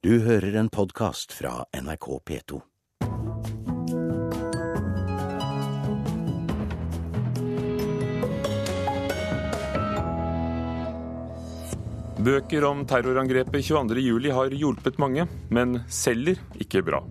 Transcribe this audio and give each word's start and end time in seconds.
Du 0.00 0.14
hører 0.24 0.54
en 0.56 0.68
podkast 0.72 1.34
fra 1.36 1.66
NRK 1.76 2.06
P2. 2.24 2.58
Bøker 12.16 12.64
om 12.70 12.80
terrorangrepet 12.88 13.60
22.07 13.60 14.30
har 14.32 14.56
hjulpet 14.56 14.96
mange, 14.96 15.28
men 15.52 15.82
selger 15.92 16.40
ikke 16.56 16.80
bra. 16.88 17.04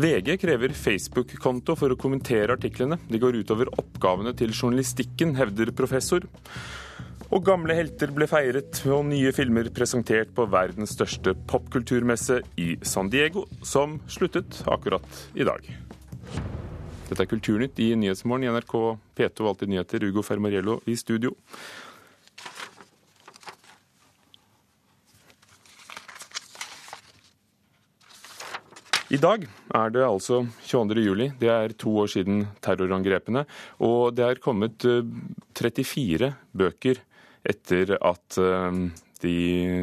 VG 0.00 0.38
krever 0.40 0.72
Facebook-konto 0.72 1.76
for 1.76 1.92
å 1.92 2.00
kommentere 2.00 2.56
artiklene. 2.56 2.96
De 3.12 3.20
går 3.20 3.42
utover 3.42 3.68
oppgavene 3.76 4.32
til 4.40 4.56
journalistikken, 4.56 5.36
hevder 5.36 5.76
professor. 5.76 6.24
Og 7.30 7.44
gamle 7.46 7.76
helter 7.78 8.10
ble 8.10 8.26
feiret, 8.26 8.80
og 8.90 9.04
nye 9.06 9.30
filmer 9.30 9.68
presentert 9.70 10.32
på 10.34 10.48
verdens 10.50 10.96
største 10.96 11.36
popkulturmesse 11.50 12.40
i 12.58 12.72
San 12.82 13.06
Diego, 13.12 13.44
som 13.62 14.00
sluttet 14.10 14.58
akkurat 14.66 15.20
i 15.38 15.46
dag. 15.46 15.68
Dette 17.06 17.22
er 17.22 17.28
Kulturnytt 17.30 17.78
i 17.82 17.92
Nyhetsmorgen 17.98 18.48
i 18.48 18.50
NRK 18.50 18.74
P2 19.18 19.46
Alltid 19.46 19.70
nyheter. 19.70 20.08
Ugo 20.10 20.24
Fermariello 20.26 20.80
i 20.90 20.96
studio. 20.98 21.30
I 29.10 29.18
dag 29.18 29.46
er 29.74 29.94
det 29.94 30.02
altså 30.06 30.44
22. 30.66 31.02
juli. 31.02 31.28
Det 31.38 31.50
er 31.50 31.74
to 31.78 31.94
år 31.98 32.10
siden 32.10 32.44
terrorangrepene. 32.62 33.42
Og 33.82 34.14
det 34.14 34.26
er 34.26 34.42
kommet 34.42 34.82
34 34.82 36.26
eh, 36.26 36.36
bøker 36.54 37.02
etter 37.44 37.96
at 37.96 38.38
eh, 38.40 38.84
de, 39.20 39.36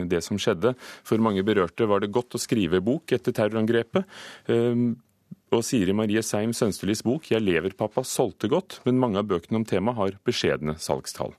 det 0.09 0.21
som 0.25 0.39
skjedde. 0.41 0.73
For 1.07 1.21
mange 1.21 1.45
berørte 1.47 1.87
var 1.89 2.03
det 2.03 2.13
godt 2.13 2.37
å 2.37 2.41
skrive 2.41 2.81
bok 2.83 3.13
etter 3.15 3.35
terrorangrepet. 3.35 4.07
Eh, 4.51 4.87
og 5.55 5.63
Siri 5.63 5.93
Marie 5.95 6.19
Seim 6.23 6.51
Sønstelis 6.51 7.03
bok 7.03 7.31
'Jeg 7.31 7.41
lever, 7.41 7.71
pappa' 7.71 8.03
solgte 8.03 8.49
godt, 8.51 8.81
men 8.85 8.99
mange 8.99 9.19
av 9.19 9.27
bøkene 9.27 9.61
om 9.61 9.65
temaet 9.65 9.95
har 9.95 10.17
beskjedne 10.27 10.75
salgstall. 10.75 11.33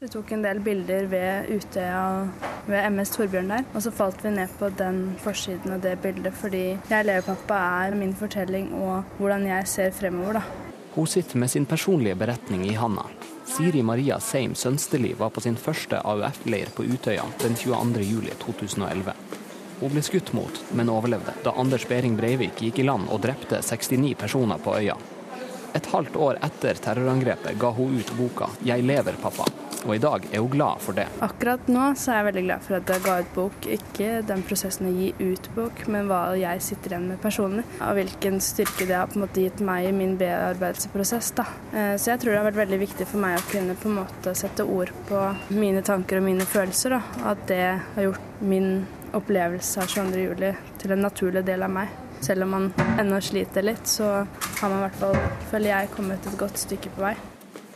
Vi 0.00 0.08
tok 0.08 0.32
en 0.32 0.42
del 0.42 0.60
bilder 0.64 1.06
ved 1.12 1.48
Utøya 1.52 2.28
ved 2.66 2.92
MS 2.92 3.10
Torbjørn 3.16 3.50
der, 3.52 3.64
og 3.74 3.82
så 3.84 3.90
falt 3.92 4.22
vi 4.24 4.30
ned 4.32 4.48
på 4.58 4.70
den 4.76 5.00
forsiden 5.20 5.74
av 5.76 5.80
det 5.80 5.98
bildet 6.02 6.32
fordi 6.32 6.78
'Jeg 6.88 7.04
lever, 7.04 7.22
pappa' 7.22 7.88
er 7.88 7.94
min 7.94 8.14
fortelling 8.14 8.72
og 8.74 9.04
hvordan 9.18 9.46
jeg 9.46 9.68
ser 9.68 9.90
fremover, 9.90 10.32
da. 10.32 10.42
Hun 10.94 11.06
sitter 11.06 11.38
med 11.38 11.48
sin 11.48 11.66
personlige 11.66 12.16
beretning 12.16 12.66
i 12.66 12.74
handa. 12.74 13.02
Siri 13.46 13.82
Maria 13.82 14.20
Seim 14.20 14.54
Sønsteli 14.54 15.14
var 15.18 15.30
på 15.30 15.40
sin 15.40 15.56
første 15.56 16.00
AUF-leir 16.04 16.72
på 16.76 16.84
Utøya 16.84 17.24
den 17.42 17.56
22. 17.56 18.02
juli 18.04 18.34
2011. 18.42 19.14
Hun 19.80 19.94
ble 19.94 20.02
skutt 20.04 20.32
mot, 20.36 20.60
men 20.76 20.92
overlevde 20.92 21.32
da 21.44 21.54
Anders 21.56 21.86
Behring 21.88 22.18
Breivik 22.18 22.60
gikk 22.60 22.82
i 22.82 22.86
land 22.88 23.08
og 23.08 23.22
drepte 23.24 23.62
69 23.64 24.12
personer 24.20 24.60
på 24.60 24.76
øya. 24.76 24.96
Et 25.74 25.86
halvt 25.92 26.16
år 26.16 26.40
etter 26.44 26.80
terrorangrepet 26.84 27.58
ga 27.58 27.70
hun 27.72 27.96
ut 27.98 28.12
boka 28.18 28.50
'Jeg 28.64 28.84
lever, 28.84 29.16
pappa', 29.22 29.48
og 29.86 29.94
i 29.94 30.00
dag 30.02 30.26
er 30.30 30.42
hun 30.42 30.52
glad 30.52 30.82
for 30.84 30.96
det. 30.96 31.06
Akkurat 31.24 31.68
nå 31.72 31.86
så 31.98 32.12
er 32.12 32.20
jeg 32.20 32.28
veldig 32.30 32.44
glad 32.46 32.64
for 32.66 32.78
at 32.78 32.92
jeg 32.92 33.04
ga 33.06 33.16
ut 33.20 33.32
bok. 33.36 33.68
Ikke 33.76 34.10
den 34.28 34.44
prosessen 34.46 34.90
å 34.90 34.94
gi 34.94 35.10
ut 35.20 35.48
bok, 35.56 35.84
men 35.92 36.10
hva 36.10 36.20
jeg 36.38 36.64
sitter 36.64 36.94
igjen 36.94 37.08
med 37.12 37.22
personlig. 37.22 37.64
Og 37.80 37.96
hvilken 37.98 38.40
styrke 38.44 38.88
det 38.88 38.98
har 38.98 39.10
på 39.10 39.18
en 39.18 39.24
måte 39.24 39.44
gitt 39.44 39.62
meg 39.64 39.88
i 39.88 39.94
min 39.96 40.16
bearbeidelsesprosess. 40.20 41.32
Eh, 41.40 41.94
så 41.96 42.12
jeg 42.12 42.22
tror 42.22 42.32
det 42.32 42.40
har 42.40 42.48
vært 42.50 42.62
veldig 42.64 42.80
viktig 42.84 43.08
for 43.08 43.22
meg 43.22 43.38
å 43.38 43.46
kunne 43.50 43.78
på 43.78 43.90
en 43.90 43.98
måte 44.02 44.34
sette 44.38 44.66
ord 44.66 44.92
på 45.08 45.24
mine 45.56 45.84
tanker 45.86 46.20
og 46.20 46.28
mine 46.28 46.48
følelser. 46.48 46.96
Da. 46.98 47.30
At 47.32 47.46
det 47.50 47.64
har 47.96 48.08
gjort 48.10 48.44
min 48.44 48.70
opplevelse 49.16 49.82
av 49.82 49.90
22. 49.90 50.22
juli 50.22 50.54
til 50.80 50.94
en 50.94 51.04
naturlig 51.06 51.44
del 51.46 51.66
av 51.66 51.74
meg. 51.80 51.98
Selv 52.20 52.44
om 52.44 52.52
man 52.52 52.70
ennå 53.00 53.20
sliter 53.24 53.64
litt, 53.64 53.88
så 53.88 54.12
har 54.60 54.68
man 54.68 54.80
i 54.82 54.86
hvert 54.88 55.00
fall, 55.00 55.20
føler 55.52 55.72
jeg, 55.72 55.92
kommet 55.96 56.28
et 56.28 56.40
godt 56.40 56.60
stykke 56.60 56.92
på 56.92 57.08
vei. 57.08 57.16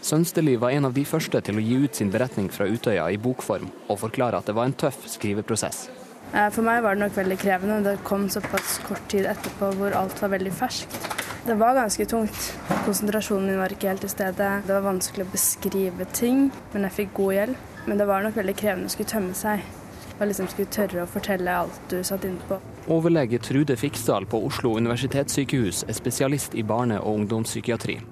Sønsteli 0.04 0.56
var 0.60 0.74
en 0.76 0.84
av 0.84 0.92
de 0.92 1.02
første 1.08 1.40
til 1.40 1.56
å 1.56 1.62
gi 1.64 1.76
ut 1.86 1.96
sin 1.96 2.10
beretning 2.12 2.50
fra 2.52 2.66
Utøya 2.68 3.06
i 3.08 3.16
bokform, 3.16 3.70
og 3.88 4.02
forklare 4.02 4.36
at 4.36 4.50
det 4.50 4.54
var 4.56 4.68
en 4.68 4.74
tøff 4.76 5.06
skriveprosess. 5.08 5.86
Eh, 6.34 6.50
for 6.52 6.66
meg 6.66 6.82
var 6.84 6.96
det 6.96 7.06
nok 7.06 7.14
veldig 7.16 7.38
krevende. 7.40 7.78
Det 7.86 8.02
kom 8.04 8.26
såpass 8.28 8.82
kort 8.84 9.06
tid 9.08 9.24
etterpå 9.30 9.70
hvor 9.78 9.94
alt 9.96 10.20
var 10.20 10.34
veldig 10.34 10.52
ferskt. 10.52 10.98
Det 11.46 11.56
var 11.60 11.78
ganske 11.78 12.04
tungt. 12.10 12.50
Konsentrasjonen 12.84 13.48
min 13.48 13.60
var 13.62 13.72
ikke 13.72 13.94
helt 13.94 14.04
til 14.04 14.12
stede. 14.12 14.50
Det 14.66 14.74
var 14.74 14.84
vanskelig 14.84 15.24
å 15.24 15.32
beskrive 15.32 16.06
ting, 16.12 16.50
men 16.74 16.84
jeg 16.84 16.96
fikk 16.98 17.14
god 17.16 17.36
hjelp. 17.38 17.70
Men 17.86 18.00
det 18.00 18.08
var 18.08 18.24
nok 18.24 18.36
veldig 18.36 18.56
krevende 18.60 18.90
å 18.90 18.92
skulle 18.92 19.08
tømme 19.08 19.36
seg. 19.36 19.64
Og 20.18 20.26
liksom 20.28 20.50
skulle 20.52 20.72
tørre 20.72 21.04
å 21.04 21.10
fortelle 21.10 21.54
alt 21.62 21.80
du 21.88 22.02
satt 22.04 22.26
inne 22.28 22.44
på. 22.48 22.60
Overlege 22.92 23.40
Trude 23.40 23.76
Fiksdal 23.80 24.28
på 24.28 24.42
Oslo 24.50 24.76
universitetssykehus 24.76 25.86
er 25.88 25.96
spesialist 25.96 26.56
i 26.56 26.64
barne- 26.64 27.00
og 27.00 27.22
ungdomspsykiatri. 27.22 28.02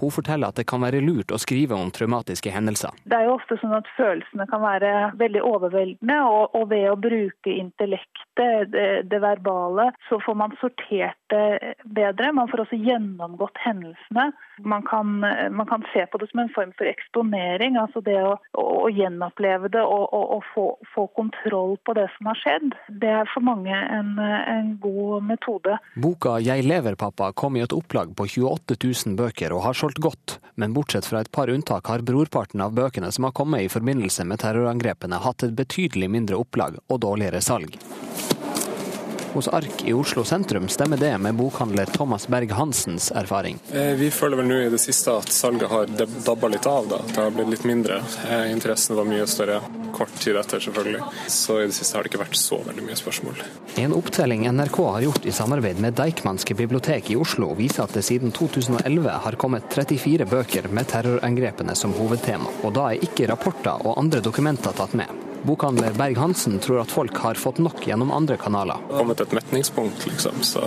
Hun 0.00 0.12
forteller 0.14 0.50
at 0.50 0.58
det 0.58 0.66
kan 0.70 0.82
være 0.84 1.02
lurt 1.04 1.32
å 1.34 1.40
skrive 1.40 1.76
om 1.78 1.92
traumatiske 1.94 2.52
hendelser. 2.54 2.94
Det 3.04 3.18
er 3.18 3.28
jo 3.28 3.36
ofte 3.38 3.58
sånn 3.60 3.76
at 3.76 3.88
følelsene 3.96 4.46
kan 4.50 4.62
være 4.64 4.92
veldig 5.20 5.42
overveldende, 5.44 6.18
og, 6.28 6.56
og 6.58 6.68
ved 6.72 6.88
å 6.90 6.98
bruke 7.00 7.54
intellektet, 7.54 8.70
det, 8.72 8.86
det, 9.06 9.20
verbale, 9.22 9.90
så 10.08 10.18
får 10.24 10.34
man 10.38 10.54
sortert 10.58 11.18
det 11.30 11.74
bedre. 11.96 12.32
Man 12.34 12.48
får 12.50 12.64
også 12.64 12.78
gjennomgått 12.82 13.60
hendelsene. 13.62 14.32
Man 14.66 14.82
kan, 14.86 15.20
man 15.22 15.68
kan 15.70 15.84
se 15.92 16.04
på 16.10 16.18
det 16.18 16.28
som 16.30 16.42
en 16.42 16.50
form 16.54 16.72
for 16.78 16.90
eksponering, 16.90 17.78
altså 17.78 18.02
det 18.06 18.16
å, 18.22 18.34
å, 18.58 18.64
å 18.86 18.90
gjenoppleve 18.90 19.70
det 19.74 19.82
og, 19.82 20.06
og, 20.14 20.26
og 20.36 20.48
få, 20.52 20.66
få, 20.94 21.06
kontroll 21.14 21.76
på 21.86 21.94
det 21.98 22.08
som 22.16 22.30
har 22.30 22.40
skjedd. 22.42 22.74
Det 23.02 23.12
er 23.20 23.30
for 23.30 23.46
mange 23.46 23.70
en, 23.70 24.16
en 24.18 24.74
god 24.82 25.26
metode. 25.30 25.78
Boka 25.94 26.38
'Jeg 26.42 26.66
lever, 26.66 26.98
pappa' 26.98 27.32
kom 27.38 27.56
i 27.56 27.64
et 27.64 27.74
opplag 27.74 28.14
på 28.18 28.26
28 28.26 28.78
000 28.82 29.18
bøker 29.18 29.54
og 29.54 29.64
har 29.68 29.78
solgt 29.84 29.98
godt, 29.98 30.38
men 30.54 30.72
bortsett 30.72 31.04
fra 31.04 31.20
et 31.20 31.30
par 31.32 31.50
unntak 31.52 31.86
har 31.92 32.00
brorparten 32.00 32.62
av 32.64 32.72
bøkene 32.72 33.10
som 33.12 33.26
har 33.28 33.34
kommet 33.36 33.66
i 33.66 33.68
forbindelse 33.68 34.24
med 34.24 34.40
terrorangrepene 34.40 35.18
hatt 35.20 35.44
et 35.44 35.52
betydelig 35.58 36.08
mindre 36.08 36.38
opplag 36.40 36.78
og 36.88 37.02
dårligere 37.04 37.42
salg. 37.44 37.76
Hos 39.34 39.48
Ark 39.48 39.82
i 39.84 39.92
Oslo 39.92 40.22
sentrum 40.24 40.68
stemmer 40.68 40.96
det 40.96 41.18
med 41.18 41.34
bokhandler 41.34 41.86
Thomas 41.86 42.28
Berg-Hansens 42.28 43.10
erfaring. 43.12 43.58
Vi 43.98 44.10
føler 44.14 44.38
vel 44.38 44.46
nå 44.46 44.58
i 44.62 44.68
det 44.70 44.78
siste 44.78 45.10
at 45.10 45.32
salget 45.34 45.72
har 45.72 45.90
dabba 45.98 46.52
litt 46.52 46.68
av. 46.70 46.86
Da. 46.92 47.00
Det 47.08 47.18
har 47.18 47.34
blitt 47.34 47.50
litt 47.56 47.66
mindre. 47.66 47.98
Interessen 48.52 48.94
var 48.94 49.08
mye 49.10 49.26
større 49.26 49.58
kort 49.94 50.14
tid 50.22 50.38
etter, 50.38 50.62
selvfølgelig. 50.62 51.02
Så 51.26 51.58
i 51.64 51.66
det 51.66 51.74
siste 51.74 51.98
har 51.98 52.06
det 52.06 52.12
ikke 52.12 52.22
vært 52.22 52.38
så 52.38 52.60
veldig 52.62 52.86
mye 52.86 53.00
spørsmål. 53.02 53.42
En 53.82 53.96
opptelling 53.98 54.46
NRK 54.54 54.78
har 54.84 55.08
gjort 55.08 55.26
i 55.26 55.34
samarbeid 55.34 55.82
med 55.82 55.98
Deichmanske 55.98 56.54
bibliotek 56.54 57.10
i 57.10 57.18
Oslo, 57.18 57.50
viser 57.58 57.88
at 57.88 57.98
det 57.98 58.06
siden 58.06 58.30
2011 58.38 59.18
har 59.26 59.40
kommet 59.40 59.66
34 59.74 60.30
bøker 60.30 60.70
med 60.70 60.90
terrorangrepene 60.94 61.74
som 61.78 61.94
hovedtema. 61.98 62.54
Og 62.62 62.78
da 62.78 62.92
er 62.92 63.06
ikke 63.06 63.26
rapporter 63.34 63.82
og 63.82 63.98
andre 63.98 64.22
dokumenter 64.22 64.78
tatt 64.78 64.94
med. 64.94 65.23
Bokhandler 65.44 65.92
Berg-Hansen 65.92 66.58
tror 66.58 66.80
at 66.80 66.92
folk 66.92 67.16
har 67.20 67.34
fått 67.34 67.58
nok 67.58 67.82
gjennom 67.86 68.12
andre 68.12 68.36
kanaler. 68.40 68.80
Det 68.88 68.94
har 68.94 69.02
kommet 69.02 69.20
et 69.20 69.32
metningspunkt, 69.36 70.06
liksom. 70.08 70.40
Så 70.40 70.62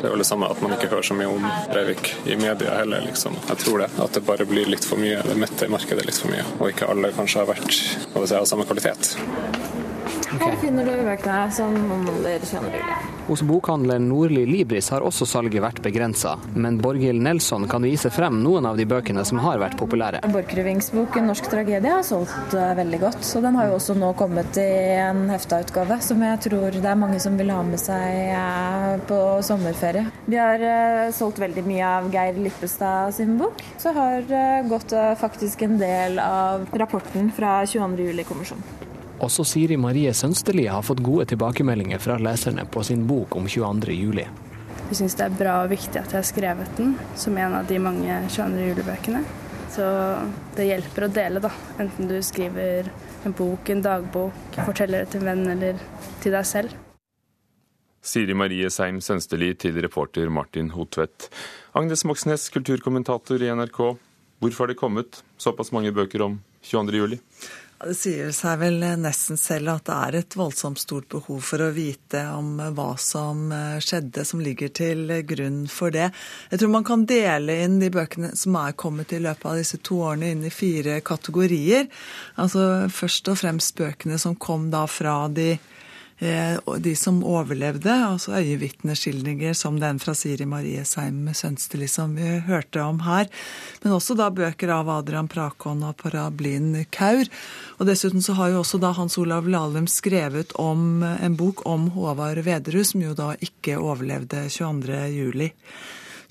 det 0.00 0.04
er 0.04 0.12
jo 0.12 0.18
det 0.20 0.26
samme 0.28 0.50
at 0.52 0.60
man 0.60 0.74
ikke 0.76 0.90
hører 0.92 1.06
så 1.08 1.16
mye 1.16 1.30
om 1.32 1.46
Breivik 1.70 2.12
i 2.28 2.36
media 2.36 2.74
heller, 2.76 3.00
liksom. 3.06 3.38
Jeg 3.48 3.62
tror 3.64 3.80
det. 3.84 3.88
At 4.04 4.12
det 4.12 4.24
bare 4.28 4.44
blir 4.48 4.68
litt 4.68 4.84
for 4.84 5.00
mye. 5.00 5.22
Det 5.24 5.38
metter 5.40 5.72
markedet 5.72 6.04
litt 6.04 6.20
for 6.20 6.28
mye. 6.34 6.44
Og 6.58 6.68
ikke 6.74 6.90
alle 6.92 7.14
kanskje 7.16 7.40
har 7.40 7.48
vært 7.54 7.80
hva 8.12 8.26
si, 8.26 8.36
av 8.36 8.44
samme 8.52 8.68
kvalitet. 8.68 9.14
Okay. 10.32 10.44
Her 10.44 10.60
finner 10.60 10.86
du 10.88 10.92
bøkene 11.08 11.48
som 11.56 11.74
omhandler 11.96 12.44
kjønnelig. 12.52 13.00
Hos 13.26 13.42
bokhandleren 13.42 14.08
Nordli 14.08 14.42
Libris 14.46 14.88
har 14.90 15.04
også 15.06 15.26
salget 15.30 15.62
vært 15.62 15.78
begrensa, 15.84 16.32
men 16.58 16.80
Borghild 16.82 17.22
Nelson 17.22 17.68
kan 17.70 17.84
vise 17.86 18.10
frem 18.10 18.40
noen 18.42 18.66
av 18.66 18.76
de 18.80 18.86
bøkene 18.88 19.22
som 19.24 19.38
har 19.44 19.60
vært 19.62 19.76
populære. 19.78 20.24
Borchgrevinks 20.34 20.90
bok 20.90 21.16
'En 21.16 21.30
norsk 21.30 21.46
tragedie' 21.52 21.94
har 21.94 22.02
solgt 22.02 22.50
veldig 22.50 23.00
godt, 23.00 23.22
så 23.22 23.40
den 23.40 23.54
har 23.54 23.68
jo 23.68 23.78
også 23.78 23.94
nå 23.94 24.12
kommet 24.18 24.58
i 24.58 24.98
en 24.98 25.30
hefta-utgave 25.30 26.02
som 26.02 26.20
jeg 26.20 26.40
tror 26.48 26.70
det 26.72 26.84
er 26.84 26.98
mange 26.98 27.20
som 27.20 27.38
vil 27.38 27.50
ha 27.50 27.62
med 27.62 27.78
seg 27.78 29.06
på 29.06 29.40
sommerferie. 29.40 30.06
Vi 30.26 30.36
har 30.36 31.12
solgt 31.12 31.38
veldig 31.38 31.64
mye 31.64 31.84
av 31.84 32.10
Geir 32.10 32.34
Lippestad 32.34 33.14
sin 33.14 33.38
bok, 33.38 33.62
så 33.78 33.94
har 33.94 34.22
gått 34.68 34.90
faktisk 35.18 35.62
en 35.62 35.78
del 35.78 36.18
av 36.18 36.66
rapporten 36.74 37.30
fra 37.30 37.64
22. 37.64 38.02
juli-kommisjonen. 38.02 38.81
Også 39.22 39.44
Siri 39.46 39.76
Marie 39.78 40.10
Sønsteli 40.14 40.64
har 40.66 40.82
fått 40.82 41.02
gode 41.06 41.28
tilbakemeldinger 41.30 42.00
fra 42.02 42.16
leserne 42.18 42.64
på 42.66 42.82
sin 42.82 43.04
bok 43.06 43.36
om 43.38 43.46
22. 43.46 43.94
juli. 43.94 44.24
Jeg 44.88 44.98
syns 44.98 45.14
det 45.14 45.28
er 45.28 45.36
bra 45.38 45.54
og 45.62 45.70
viktig 45.70 45.94
at 46.00 46.10
jeg 46.10 46.18
har 46.18 46.26
skrevet 46.26 46.72
den 46.76 46.96
som 47.16 47.38
en 47.38 47.54
av 47.60 47.68
de 47.70 47.78
mange 47.78 48.16
22. 48.34 48.66
juli-bøkene. 48.66 49.22
Så 49.72 49.86
det 50.56 50.66
hjelper 50.66 51.06
å 51.06 51.10
dele, 51.14 51.40
da. 51.40 51.52
Enten 51.80 52.10
du 52.10 52.18
skriver 52.26 52.90
en 53.22 53.36
bok, 53.38 53.70
en 53.70 53.84
dagbok, 53.86 54.58
forteller 54.66 55.04
det 55.04 55.14
til 55.14 55.22
en 55.22 55.30
venn 55.30 55.54
eller 55.54 55.78
til 56.20 56.34
deg 56.34 56.48
selv. 56.48 56.74
Siri 58.02 58.34
Marie 58.34 58.68
Seim 58.74 58.98
Sønsteli 58.98 59.54
til 59.54 59.78
reporter 59.86 60.28
Martin 60.34 60.74
Hotvedt. 60.74 61.30
Agnes 61.78 62.02
Moxnes, 62.04 62.50
kulturkommentator 62.50 63.38
i 63.38 63.54
NRK. 63.54 63.84
Hvorfor 64.42 64.66
har 64.66 64.74
det 64.74 64.80
kommet 64.82 65.22
såpass 65.38 65.70
mange 65.70 65.94
bøker 65.94 66.26
om 66.26 66.40
22. 66.66 66.98
juli? 66.98 67.22
Det 67.82 67.96
sier 67.98 68.28
seg 68.30 68.60
vel 68.60 68.76
nesten 69.02 69.38
selv 69.40 69.72
at 69.72 69.88
det 69.88 69.94
er 69.96 70.16
et 70.20 70.36
voldsomt 70.38 70.78
stort 70.78 71.08
behov 71.10 71.40
for 71.42 71.64
å 71.64 71.72
vite 71.74 72.20
om 72.30 72.60
hva 72.76 72.92
som 73.00 73.48
eh, 73.50 73.80
skjedde, 73.82 74.22
som 74.28 74.38
ligger 74.44 74.70
til 74.70 75.10
grunn 75.26 75.64
for 75.66 75.90
det. 75.90 76.12
Jeg 76.52 76.62
tror 76.62 76.70
man 76.76 76.86
kan 76.86 77.02
dele 77.10 77.58
inn 77.64 77.80
de 77.82 77.90
bøkene 77.90 78.36
som 78.38 78.54
er 78.60 78.78
kommet 78.78 79.10
i 79.10 79.18
løpet 79.24 79.48
av 79.50 79.58
disse 79.58 79.82
to 79.82 79.98
årene, 80.06 80.30
inn 80.30 80.46
i 80.46 80.54
fire 80.54 81.00
kategorier. 81.02 81.90
Altså 82.38 82.86
først 82.94 83.32
og 83.34 83.42
fremst 83.42 83.74
bøkene 83.82 84.20
som 84.22 84.38
kom 84.38 84.70
da 84.70 84.86
fra 84.86 85.24
de 85.26 85.56
Eh, 85.56 85.81
de 86.18 86.92
som 86.98 87.20
overlevde, 87.26 87.90
altså 87.90 88.36
øyevitneskildringer 88.38 89.54
som 89.58 89.78
den 89.80 89.98
fra 90.02 90.14
Siri 90.14 90.46
Marie 90.46 90.84
Seim 90.86 91.26
Sønsteli 91.34 91.88
som 91.90 92.14
vi 92.16 92.38
hørte 92.46 92.82
om 92.82 93.00
her. 93.06 93.26
Men 93.82 93.96
også 93.96 94.14
da 94.18 94.28
bøker 94.30 94.70
av 94.74 94.90
Adrian 94.92 95.30
Prakon 95.30 95.82
og 95.86 95.96
Parablin 96.02 96.84
Kaur. 96.94 97.26
Og 97.78 97.88
dessuten 97.88 98.22
så 98.22 98.36
har 98.38 98.52
jo 98.52 98.60
også 98.62 98.78
da 98.82 98.92
Hans 98.96 99.18
Olav 99.18 99.48
Lahlum 99.50 99.88
skrevet 99.90 100.54
om 100.60 101.02
en 101.02 101.38
bok 101.38 101.64
om 101.66 101.90
Håvard 101.96 102.44
Vederud, 102.46 102.86
som 102.86 103.02
jo 103.02 103.16
da 103.18 103.32
ikke 103.40 103.80
overlevde 103.80 104.46
22. 104.52 105.02
juli. 105.16 105.50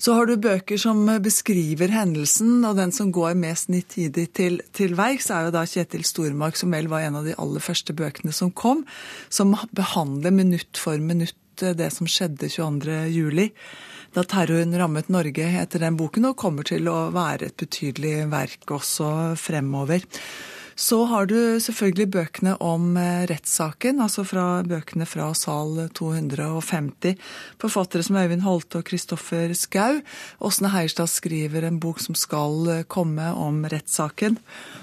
Så 0.02 0.16
har 0.16 0.26
du 0.26 0.34
bøker 0.34 0.80
som 0.82 1.04
beskriver 1.22 1.92
hendelsen, 1.94 2.64
og 2.66 2.74
den 2.74 2.90
som 2.94 3.12
går 3.14 3.36
mest 3.38 3.68
nitidig 3.70 4.24
til, 4.34 4.58
til 4.74 4.96
verks, 4.98 5.28
er 5.30 5.46
jo 5.46 5.52
da 5.54 5.62
Kjetil 5.68 6.02
Stormark, 6.08 6.58
som 6.58 6.74
vel 6.74 6.88
var 6.90 7.04
en 7.06 7.20
av 7.20 7.28
de 7.28 7.36
aller 7.38 7.62
første 7.62 7.94
bøkene 7.94 8.34
som 8.34 8.50
kom, 8.50 8.82
som 9.30 9.54
behandler 9.70 10.34
minutt 10.34 10.80
for 10.80 10.98
minutt 10.98 11.38
det 11.62 11.92
som 11.94 12.08
skjedde 12.10 12.50
22.07. 12.50 13.52
Da 14.12 14.24
terroren 14.26 14.74
rammet 14.76 15.12
Norge 15.12 15.46
etter 15.60 15.84
den 15.84 16.00
boken, 16.00 16.32
og 16.32 16.40
kommer 16.40 16.66
til 16.66 16.90
å 16.90 17.12
være 17.14 17.52
et 17.52 17.62
betydelig 17.62 18.26
verk 18.32 18.74
også 18.74 19.12
fremover. 19.38 20.02
Så 20.74 21.04
har 21.10 21.26
du 21.26 21.36
selvfølgelig 21.60 22.08
bøkene 22.14 22.54
om 22.64 22.96
eh, 22.96 23.24
rettssaken, 23.28 24.00
altså 24.02 24.24
fra 24.26 24.62
bøkene 24.66 25.06
fra 25.08 25.28
sal 25.36 25.88
250. 25.94 27.18
Forfattere 27.60 28.06
som 28.06 28.16
Øyvind 28.16 28.44
Holte 28.46 28.80
og 28.80 28.86
Kristoffer 28.88 29.52
Skau. 29.58 30.00
Åsne 30.40 30.72
Heierstad 30.72 31.10
skriver 31.12 31.66
en 31.68 31.80
bok 31.82 32.00
som 32.02 32.16
skal 32.18 32.72
eh, 32.72 32.84
komme 32.88 33.30
om 33.36 33.62
rettssaken. 33.68 34.38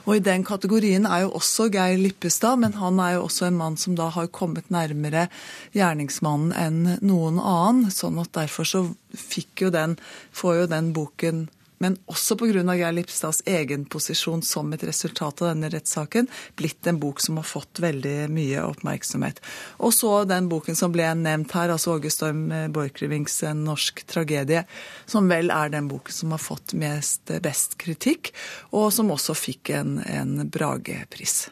Og 0.06 0.18
i 0.18 0.24
den 0.26 0.46
kategorien 0.48 1.08
er 1.10 1.26
jo 1.26 1.36
også 1.42 1.70
Geir 1.74 1.98
Lippestad, 2.00 2.62
men 2.62 2.78
han 2.80 3.00
er 3.02 3.18
jo 3.18 3.28
også 3.28 3.50
en 3.50 3.60
mann 3.60 3.78
som 3.78 3.98
da 3.98 4.12
har 4.14 4.32
kommet 4.34 4.70
nærmere 4.74 5.28
gjerningsmannen 5.78 6.54
enn 6.54 6.98
noen 7.02 7.42
annen. 7.42 7.90
Sånn 7.94 8.20
at 8.22 8.36
derfor 8.38 8.68
så 8.68 8.86
fikk 9.18 9.66
jo 9.66 9.74
den, 9.74 9.98
får 10.36 10.64
jo 10.64 10.68
den 10.76 10.94
boken 10.94 11.48
men 11.80 11.98
også 12.12 12.38
pga. 12.40 12.48
Geir 12.80 12.94
Lipstads 12.94 13.42
egen 13.50 13.86
posisjon 13.90 14.42
som 14.46 14.72
et 14.74 14.84
resultat 14.88 15.42
av 15.42 15.52
denne 15.52 15.70
rettssaken, 15.74 16.30
blitt 16.60 16.88
en 16.88 17.00
bok 17.02 17.22
som 17.24 17.40
har 17.40 17.48
fått 17.48 17.82
veldig 17.84 18.30
mye 18.34 18.64
oppmerksomhet. 18.68 19.42
Og 19.84 19.94
så 19.96 20.14
den 20.30 20.50
boken 20.52 20.78
som 20.78 20.94
ble 20.94 21.08
nevnt 21.20 21.54
her, 21.56 21.74
altså 21.74 21.98
Åge 21.98 22.12
Storm 22.14 22.48
Borchgrevinks 22.74 23.44
'En 23.44 23.64
norsk 23.66 24.06
tragedie', 24.08 24.66
som 25.06 25.30
vel 25.30 25.52
er 25.52 25.70
den 25.70 25.88
boken 25.88 26.14
som 26.14 26.32
har 26.32 26.44
fått 26.44 26.74
mest, 26.74 27.32
best 27.42 27.78
kritikk, 27.78 28.34
og 28.72 28.94
som 28.94 29.12
også 29.12 29.36
fikk 29.36 29.70
en, 29.70 30.00
en 30.00 30.50
Brage-pris. 30.50 31.50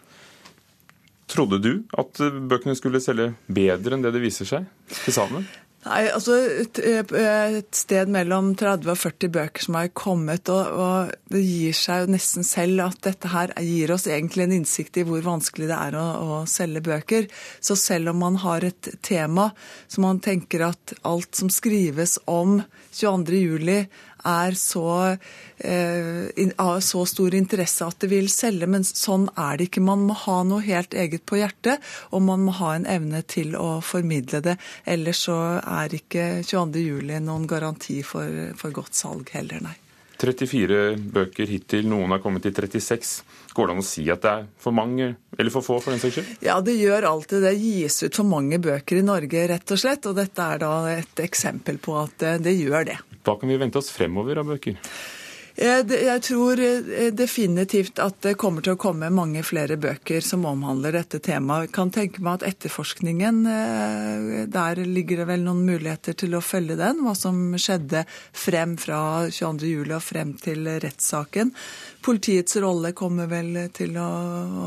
Trodde 1.27 1.59
du 1.59 1.83
at 1.97 2.19
bøkene 2.47 2.75
skulle 2.75 3.01
selge 3.03 3.33
bedre 3.51 3.97
enn 3.97 4.05
det 4.05 4.13
det 4.15 4.23
viser 4.23 4.47
seg 4.47 4.67
til 5.03 5.13
sammen? 5.13 5.47
Nei, 5.87 6.01
altså 6.11 6.35
et, 6.65 6.79
et, 6.83 7.67
sted 7.75 8.09
mellom 8.11 8.49
30 8.59 8.91
og 8.91 8.99
40 8.99 9.31
bøker 9.37 9.63
som 9.63 9.77
har 9.79 9.91
kommet, 9.95 10.49
og, 10.51 10.73
og, 10.75 11.13
det 11.31 11.43
gir 11.45 11.77
seg 11.77 12.03
jo 12.03 12.13
nesten 12.15 12.47
selv 12.47 12.83
at 12.87 12.99
dette 13.07 13.31
her 13.31 13.53
gir 13.63 13.93
oss 13.95 14.07
egentlig 14.09 14.47
en 14.47 14.55
innsikt 14.57 14.99
i 14.99 15.05
hvor 15.07 15.23
vanskelig 15.23 15.69
det 15.69 15.77
er 15.77 15.97
å, 15.99 16.05
å 16.07 16.41
selge 16.49 16.83
bøker. 16.89 17.29
Så 17.63 17.77
selv 17.79 18.11
om 18.11 18.19
man 18.25 18.39
har 18.43 18.67
et 18.67 18.91
tema 19.05 19.49
som 19.87 20.07
man 20.07 20.19
tenker 20.23 20.65
at 20.67 20.97
alt 21.07 21.39
som 21.39 21.51
skrives 21.53 22.17
om 22.27 22.59
22.07 22.91 23.87
er 24.25 24.51
så, 24.57 25.17
eh, 25.57 26.47
av 26.57 26.79
så 26.79 27.05
stor 27.07 27.35
interesse 27.35 27.85
at 27.85 27.99
det 27.99 28.09
vil 28.09 28.29
selge. 28.29 28.67
Men 28.67 28.83
sånn 28.83 29.29
er 29.37 29.57
det 29.57 29.69
ikke. 29.69 29.81
Man 29.81 30.05
må 30.07 30.15
ha 30.25 30.43
noe 30.43 30.61
helt 30.65 30.93
eget 30.93 31.25
på 31.25 31.39
hjertet, 31.41 31.83
og 32.11 32.21
man 32.21 32.45
må 32.45 32.55
ha 32.59 32.75
en 32.75 32.85
evne 32.85 33.23
til 33.27 33.55
å 33.55 33.81
formidle 33.81 34.41
det. 34.41 34.57
Ellers 34.85 35.25
så 35.27 35.61
er 35.61 35.97
ikke 35.97 36.43
22.07 36.43 37.19
noen 37.21 37.47
garanti 37.47 38.01
for, 38.03 38.53
for 38.57 38.71
godt 38.71 38.95
salg 38.97 39.29
heller, 39.35 39.61
nei. 39.61 39.75
34 40.17 40.97
bøker 41.13 41.49
hittil, 41.49 41.85
noen 41.89 42.15
har 42.15 42.21
kommet 42.23 42.45
til 42.45 42.55
36. 42.55 43.11
Går 43.53 43.69
det 43.69 43.75
an 43.75 43.81
å 43.81 43.85
si 43.85 44.05
at 44.13 44.23
det 44.23 44.31
er 44.31 44.47
for 44.61 44.75
mange, 44.75 45.11
eller 45.37 45.53
for 45.53 45.65
få, 45.65 45.77
for 45.81 45.93
den 45.93 46.01
saks 46.01 46.17
skyld? 46.17 46.31
Ja, 46.45 46.57
det 46.61 46.77
gjør 46.77 47.09
alltid 47.11 47.45
det. 47.45 47.53
gis 47.61 48.01
ut 48.03 48.17
for 48.17 48.29
mange 48.29 48.59
bøker 48.61 48.99
i 48.99 49.05
Norge, 49.05 49.45
rett 49.53 49.73
og 49.73 49.81
slett. 49.81 50.09
Og 50.09 50.17
dette 50.17 50.49
er 50.53 50.63
da 50.63 50.73
et 50.93 51.21
eksempel 51.25 51.77
på 51.81 51.97
at 52.01 52.27
det 52.41 52.57
gjør 52.57 52.89
det. 52.91 52.97
Hva 53.27 53.33
kan 53.35 53.49
vi 53.51 53.57
vente 53.59 53.75
oss 53.75 53.89
fremover 53.91 54.39
av 54.39 54.47
bøker? 54.47 54.77
Jeg 55.57 56.21
tror 56.21 56.59
eh, 56.61 57.07
definitivt 57.17 57.97
at 57.97 58.19
det 58.21 58.35
kommer 58.37 58.61
til 58.61 58.75
å 58.75 58.77
komme 58.77 59.07
mange 59.09 59.41
flere 59.41 59.73
bøker 59.81 60.21
som 60.21 60.43
omhandler 60.45 60.93
dette 60.99 61.17
temaet. 61.25 61.65
Jeg 61.65 61.73
kan 61.73 61.89
tenke 61.95 62.21
meg 62.21 62.37
at 62.37 62.45
etterforskningen, 62.51 63.39
eh, 63.49 64.43
der 64.53 64.83
ligger 64.85 65.23
det 65.23 65.27
vel 65.31 65.47
noen 65.47 65.63
muligheter 65.65 66.13
til 66.13 66.37
å 66.37 66.43
følge 66.45 66.77
den. 66.77 67.01
Hva 67.01 67.15
som 67.17 67.57
skjedde 67.57 68.03
frem 68.37 68.75
fra 68.77 68.99
22.07. 69.33 69.95
og 69.97 70.03
frem 70.05 70.35
til 70.37 70.69
rettssaken. 70.85 71.49
Politiets 72.05 72.59
rolle 72.61 72.93
kommer 72.95 73.25
vel 73.27 73.57
til 73.73 73.97
å, 73.97 74.11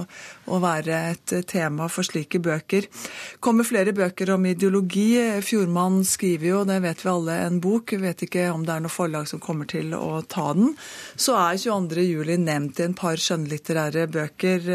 å, 0.03 0.59
være 0.61 0.99
et 1.13 1.37
tema 1.49 1.87
for 1.89 2.05
slike 2.05 2.43
bøker. 2.43 2.91
kommer 3.39 3.65
flere 3.65 3.95
bøker 3.95 4.35
om 4.35 4.51
ideologi. 4.51 5.15
Fjordmann 5.47 6.03
skriver 6.05 6.51
jo, 6.51 6.65
det 6.67 6.83
vet 6.83 7.07
vi 7.07 7.15
alle, 7.15 7.39
en 7.47 7.63
bok. 7.63 7.95
Jeg 7.95 8.03
vet 8.03 8.27
ikke 8.27 8.51
om 8.51 8.67
det 8.67 8.75
er 8.75 8.85
noe 8.85 8.93
forlag 8.93 9.31
som 9.31 9.41
kommer 9.41 9.71
til 9.71 9.95
å 9.95 10.19
ta 10.27 10.51
den. 10.59 10.75
Så 11.21 11.37
er 11.39 11.61
22.07 11.61 12.37
nevnt 12.41 12.81
i 12.81 12.87
en 12.87 12.97
par 12.99 13.21
skjønnlitterære 13.21 14.07
bøker. 14.13 14.69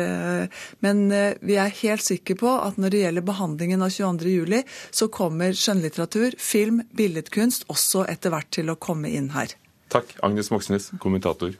Men 0.86 1.04
vi 1.42 1.60
er 1.60 1.75
helt 1.81 2.06
sikre 2.06 2.38
på 2.40 2.56
at 2.62 2.80
når 2.81 2.94
det 2.94 3.04
gjelder 3.04 3.28
behandlingen 3.28 3.86
av 3.86 3.94
22.07, 3.94 4.63
så 4.92 5.10
kommer 5.13 5.56
skjønnlitteratur, 5.57 6.38
film, 6.42 6.81
billedkunst 6.96 7.68
også 7.72 8.06
etter 8.12 8.34
hvert 8.34 8.52
til 8.54 8.72
å 8.72 8.80
komme 8.80 9.12
inn 9.12 9.31
her. 9.36 9.56
Takk, 9.94 10.16
Agnes 10.25 10.52
Moxnes, 10.52 10.92
kommentator. 11.00 11.54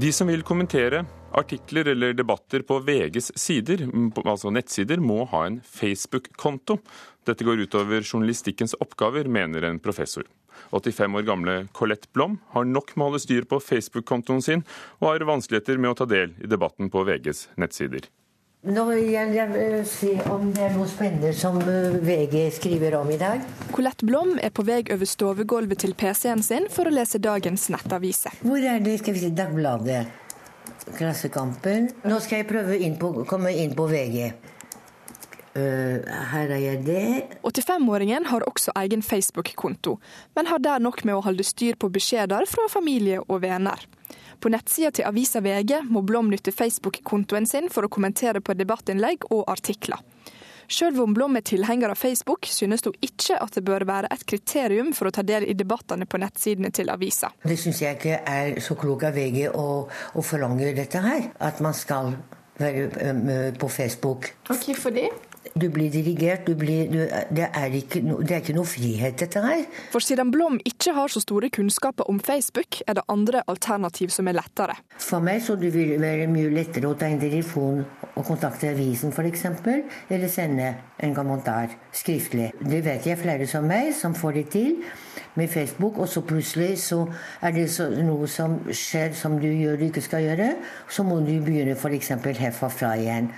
De 0.00 0.12
som 0.16 0.30
vil 0.30 0.42
kommentere 0.46 1.04
artikler 1.32 1.88
eller 1.92 2.14
debatter 2.14 2.64
på 2.66 2.78
VGs 2.86 3.32
sider, 3.38 3.86
altså 4.24 4.50
nettsider, 4.50 5.00
må 5.00 5.24
ha 5.30 5.46
en 5.46 5.60
Facebook-konto. 5.64 6.78
Dette 7.28 7.46
går 7.46 7.64
utover 7.66 8.02
journalistikkens 8.02 8.76
oppgaver, 8.80 9.28
mener 9.28 9.68
en 9.68 9.80
professor. 9.82 10.24
85 10.70 11.16
år 11.16 11.26
gamle 11.28 11.56
Colette 11.72 12.10
Blom 12.12 12.38
har 12.54 12.66
nok 12.68 12.94
med 12.96 13.04
å 13.04 13.10
holde 13.10 13.22
styr 13.22 13.46
på 13.48 13.60
Facebook-kontoen 13.64 14.42
sin, 14.44 14.64
og 15.00 15.12
har 15.12 15.28
vanskeligheter 15.28 15.80
med 15.80 15.94
å 15.94 16.00
ta 16.02 16.08
del 16.10 16.34
i 16.40 16.50
debatten 16.50 16.90
på 16.92 17.04
VGs 17.08 17.48
nettsider. 17.60 18.10
Nå 18.60 18.82
vil 18.90 19.06
jeg 19.08 19.84
se 19.88 20.10
om 20.28 20.50
det 20.52 20.66
er 20.66 20.74
noe 20.76 20.84
spennende 20.90 21.30
som 21.32 21.56
eh, 21.64 21.94
VG 22.04 22.42
skriver 22.58 22.98
om 22.98 23.08
i 23.08 23.16
dag. 23.16 23.40
Colette 23.72 24.04
Blom 24.04 24.34
er 24.36 24.52
på 24.52 24.66
vei 24.68 24.82
over 24.92 25.08
stovegulvet 25.08 25.80
til 25.80 25.96
PC-en 25.96 26.44
sin 26.44 26.68
for 26.68 26.90
å 26.90 26.92
lese 26.92 27.22
dagens 27.24 27.70
nettaviser. 27.72 28.36
Hvor 28.44 28.60
er 28.60 28.84
det 28.84 28.98
skal 29.00 29.16
vi 29.16 29.24
si, 29.24 29.32
Dagbladet? 29.32 30.02
Klassekampen. 30.96 31.90
Nå 32.08 32.20
skal 32.22 32.42
jeg 32.42 32.48
prøve 32.50 32.78
på, 33.00 33.12
komme 33.28 33.52
inn 33.56 33.74
på 33.76 33.86
VG. 33.90 34.32
Uh, 35.50 35.60
eh, 35.60 36.10
her 36.30 36.52
er 36.54 36.60
jeg 36.62 36.82
det. 36.86 37.04
85-åringen 37.42 38.28
har 38.30 38.46
også 38.46 38.74
egen 38.78 39.02
Facebook-konto, 39.02 39.96
men 40.38 40.46
har 40.46 40.62
der 40.62 40.78
nok 40.78 41.02
med 41.04 41.18
å 41.18 41.24
holde 41.26 41.44
styr 41.46 41.74
på 41.74 41.90
beskjeder 41.90 42.46
fra 42.46 42.68
familie 42.70 43.18
og 43.26 43.42
venner. 43.42 43.82
På 44.40 44.48
nettsida 44.48 44.92
til 44.94 45.08
avisa 45.08 45.42
VG 45.44 45.82
må 45.90 46.04
Blom 46.06 46.30
nytte 46.32 46.54
Facebook-kontoen 46.54 47.46
sin 47.50 47.68
for 47.68 47.84
å 47.84 47.92
kommentere 47.92 48.40
på 48.40 48.56
debattinnlegg 48.56 49.26
og 49.28 49.44
artikler. 49.52 50.00
Sjøl 50.70 51.00
om 51.02 51.14
Blom 51.14 51.34
er 51.34 51.42
tilhenger 51.42 51.90
av 51.90 51.98
Facebook, 51.98 52.46
synes 52.46 52.84
hun 52.86 52.94
ikke 53.02 53.40
at 53.42 53.56
det 53.56 53.64
bør 53.66 53.82
være 53.88 54.10
et 54.14 54.22
kriterium 54.22 54.92
for 54.94 55.10
å 55.10 55.14
ta 55.14 55.24
del 55.26 55.48
i 55.50 55.56
debattene 55.58 56.06
på 56.06 56.20
nettsidene 56.22 56.70
til 56.70 56.92
avisa. 56.94 57.32
Det 57.42 57.58
syns 57.58 57.82
jeg 57.82 57.98
ikke 57.98 58.20
er 58.22 58.60
så 58.62 58.76
klok 58.78 59.08
av 59.08 59.18
VG 59.18 59.48
å, 59.50 59.66
å 59.90 60.22
forlange 60.22 60.70
dette 60.78 61.02
her. 61.02 61.32
At 61.42 61.58
man 61.64 61.74
skal 61.74 62.14
være 62.60 63.50
på 63.58 63.68
Facebook. 63.72 64.30
Hvorfor 64.46 64.94
det? 64.94 65.08
Du 65.54 65.68
blir 65.70 65.90
dirigert. 65.90 66.46
Du 66.46 66.54
blir, 66.54 66.90
du, 66.90 66.98
det, 67.34 67.48
er 67.54 67.74
ikke 67.74 68.02
det 68.02 68.34
er 68.36 68.42
ikke 68.42 68.56
noe 68.56 68.68
frihet, 68.68 69.16
dette 69.20 69.42
her. 69.42 69.64
For 69.92 70.04
siden 70.04 70.30
Blom 70.34 70.60
ikke 70.66 70.94
har 70.96 71.10
så 71.10 71.22
store 71.22 71.50
kunnskaper 71.52 72.08
om 72.10 72.20
Facebook, 72.22 72.80
er 72.86 73.00
det 73.00 73.06
andre 73.10 73.42
alternativ 73.50 74.14
som 74.14 74.30
er 74.30 74.38
lettere. 74.38 74.78
For 74.98 75.22
meg 75.24 75.42
så 75.44 75.56
det 75.60 75.72
vil 75.74 75.96
være 76.00 76.28
mye 76.30 76.52
lettere 76.54 76.90
å 76.90 76.96
ta 76.98 77.10
en 77.10 77.20
telefon 77.22 77.84
og 78.14 78.24
kontakte 78.26 78.70
avisen 78.70 79.14
f.eks., 79.14 79.46
eller 80.10 80.28
sende 80.30 80.74
en 81.02 81.14
kommentar 81.16 81.74
skriftlig. 81.92 82.50
Det 82.60 82.82
vet 82.86 83.06
jeg 83.08 83.20
flere 83.20 83.46
som 83.50 83.66
meg 83.66 83.94
som 83.96 84.14
får 84.16 84.40
det 84.40 84.48
til 84.54 84.82
med 85.38 85.48
Facebook, 85.48 85.98
og 85.98 86.08
så 86.08 86.20
plutselig 86.26 86.78
så 86.82 87.04
er 87.42 87.54
det 87.54 87.68
så, 87.72 87.88
noe 88.02 88.28
som 88.28 88.58
skjer 88.66 89.14
som 89.16 89.38
du 89.40 89.48
gjør 89.48 89.78
du 89.80 89.86
ikke 89.88 90.04
skal 90.04 90.26
gjøre, 90.26 90.52
så 90.90 91.06
må 91.06 91.20
du 91.24 91.36
begynne 91.44 91.78
f.eks. 91.78 92.12
herfra 92.40 92.94
igjen. 92.98 93.30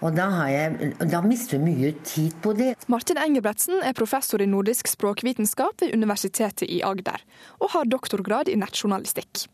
Og 0.00 0.16
da, 0.16 0.26
jeg, 0.48 0.94
da 1.12 1.20
mister 1.24 1.58
du 1.58 1.66
mye 1.66 1.92
tid 2.08 2.32
på 2.40 2.54
det. 2.56 2.72
Martin 2.88 3.20
Engebretsen 3.20 3.82
er 3.84 3.96
professor 3.96 4.40
i 4.40 4.48
nordisk 4.48 4.88
språkvitenskap 4.88 5.84
ved 5.84 5.92
Universitetet 5.96 6.64
i 6.68 6.80
Agder, 6.86 7.20
og 7.60 7.74
har 7.74 7.88
doktorgrad 7.90 8.48
i 8.48 8.56
nettjournalistikk. 8.60 9.44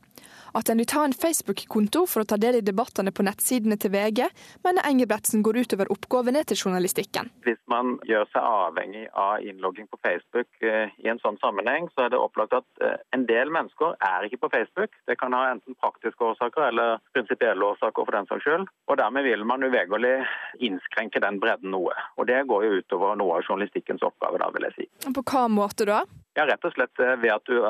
At 0.57 0.71
en 0.73 0.79
vil 0.81 0.89
ta 0.89 1.03
en 1.05 1.13
Facebook-konto 1.13 2.07
for 2.09 2.25
å 2.25 2.29
ta 2.29 2.39
del 2.41 2.57
i 2.59 2.65
debattene 2.65 3.13
på 3.13 3.25
nettsidene 3.27 3.77
til 3.77 3.93
VG, 3.93 4.23
mener 4.65 4.87
Engebretsen 4.89 5.43
går 5.45 5.59
utover 5.67 5.91
oppgavene 5.93 6.41
til 6.49 6.57
journalistikken. 6.57 7.29
Hvis 7.45 7.61
man 7.69 7.99
gjør 8.09 8.25
seg 8.33 8.41
avhengig 8.41 9.05
av 9.13 9.45
innlogging 9.45 9.89
på 9.93 10.01
Facebook 10.01 10.49
eh, 10.65 10.95
i 11.05 11.11
en 11.13 11.21
sånn 11.21 11.37
sammenheng, 11.43 11.91
så 11.93 12.07
er 12.07 12.15
det 12.15 12.23
opplagt 12.23 12.57
at 12.57 12.67
eh, 12.81 12.97
en 13.13 13.29
del 13.29 13.53
mennesker 13.53 13.99
er 14.01 14.25
ikke 14.25 14.41
på 14.47 14.53
Facebook. 14.57 14.97
Det 15.05 15.19
kan 15.21 15.37
ha 15.37 15.51
enten 15.53 15.77
praktiske 15.77 16.25
årsaker 16.33 16.71
eller 16.71 17.05
prinsipielle 17.13 17.73
årsaker 17.75 18.09
for 18.09 18.17
den 18.17 18.31
saks 18.33 18.49
skyld. 18.49 18.71
Og 18.89 19.01
dermed 19.03 19.29
vil 19.29 19.45
man 19.45 19.67
uvegerlig 19.67 20.17
innskrenke 20.65 21.21
den 21.21 21.41
bredden 21.43 21.75
noe. 21.77 21.93
Og 22.17 22.31
det 22.31 22.47
går 22.49 22.65
jo 22.65 22.79
utover 22.81 23.19
noe 23.21 23.43
av 23.43 23.45
journalistikkens 23.45 24.05
oppgave, 24.09 24.41
da, 24.41 24.49
vil 24.57 24.71
jeg 24.71 24.79
si. 24.79 24.89
På 25.13 25.21
hva 25.21 25.51
måte 25.53 25.85
da? 25.89 26.07
Ja, 26.37 26.45
Rett 26.49 26.65
og 26.69 26.73
slett 26.75 27.01
eh, 27.01 27.15
ved 27.21 27.33
at, 27.33 27.49
du, 27.49 27.61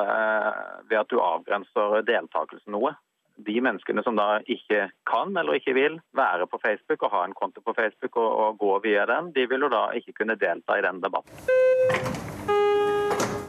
ved 0.87 0.97
at 0.99 1.11
du 1.11 1.19
avgrenser 1.23 2.01
deltakelsen 2.07 2.76
noe. 2.77 2.93
De 3.37 3.59
menneskene 3.61 4.01
som 4.05 4.17
da 4.17 4.39
ikke 4.49 4.87
kan 5.05 5.35
eller 5.37 5.59
ikke 5.59 5.75
vil 5.77 5.99
være 6.17 6.47
på 6.49 6.61
Facebook 6.63 7.03
og 7.05 7.13
ha 7.13 7.25
en 7.27 7.37
konto 7.37 7.61
på 7.61 7.75
Facebook 7.77 8.17
og, 8.17 8.31
og 8.45 8.57
gå 8.63 8.79
via 8.87 9.05
den, 9.09 9.33
de 9.35 9.45
vil 9.49 9.67
jo 9.67 9.73
da 9.73 9.89
ikke 9.99 10.17
kunne 10.21 10.39
delta 10.41 10.79
i 10.79 10.87
den 10.87 11.03
debatten. 11.03 12.26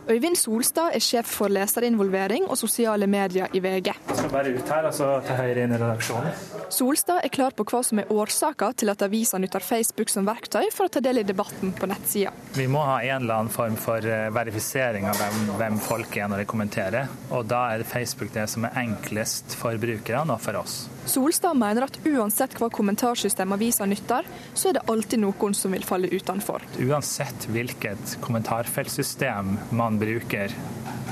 Øyvind 0.08 0.38
Solstad 0.40 0.94
er 0.96 1.02
sjef 1.04 1.28
for 1.36 1.52
leserinvolvering 1.52 2.46
og 2.48 2.56
sosiale 2.56 3.04
medier 3.06 3.52
i 3.52 3.60
VG. 3.60 3.90
Jeg 3.92 4.16
skal 4.16 4.30
bare 4.32 4.54
ut 4.56 4.70
her, 4.72 4.86
altså 4.88 5.08
til 5.26 5.36
høyre 5.36 5.66
inn 5.66 5.74
i 5.76 5.80
redaksjonen. 5.82 6.38
Solstad 6.72 7.20
er 7.26 7.32
klar 7.34 7.52
på 7.52 7.66
hva 7.68 7.82
som 7.84 8.00
er 8.00 8.08
årsaka 8.14 8.70
til 8.80 8.88
at 8.88 9.04
avisa 9.04 9.36
nytter 9.36 9.60
Facebook 9.60 10.08
som 10.08 10.24
verktøy 10.24 10.70
for 10.72 10.88
å 10.88 10.94
ta 10.94 11.02
del 11.04 11.20
i 11.20 11.26
debatten 11.28 11.74
på 11.76 11.90
nettsida. 11.92 12.32
Vi 12.56 12.64
må 12.72 12.86
ha 12.88 13.02
en 13.02 13.26
eller 13.26 13.34
annen 13.34 13.52
form 13.52 13.76
for 13.76 14.00
eh, 14.00 14.30
verifisering 14.32 15.10
av 15.10 15.20
hvem, 15.20 15.52
hvem 15.60 15.76
folk 15.90 16.16
er 16.16 16.32
når 16.32 16.40
de 16.40 16.48
kommenterer. 16.54 17.12
Og 17.28 17.44
da 17.52 17.66
er 17.74 17.84
Facebook 17.84 18.32
det 18.32 18.48
som 18.48 18.64
er 18.64 18.80
enklest 18.86 19.58
for 19.60 19.76
brukerne 19.76 20.38
og 20.38 20.40
for 20.40 20.62
oss. 20.62 20.86
Solstad 21.08 21.56
mener 21.56 21.84
at 21.84 22.00
uansett 22.04 22.56
hva 22.60 22.68
kommentarsystem 22.72 23.52
avisa 23.56 23.84
nytter, 23.88 24.26
så 24.52 24.70
er 24.70 24.76
det 24.76 24.84
alltid 24.92 25.22
noen 25.22 25.54
som 25.56 25.72
vil 25.72 25.84
falle 25.88 26.10
utenfor. 26.12 26.64
Uansett 26.84 27.48
hvilket 27.52 28.18
kommentarfeltsystem 28.24 29.54
man 29.76 29.97
bruker 30.00 30.54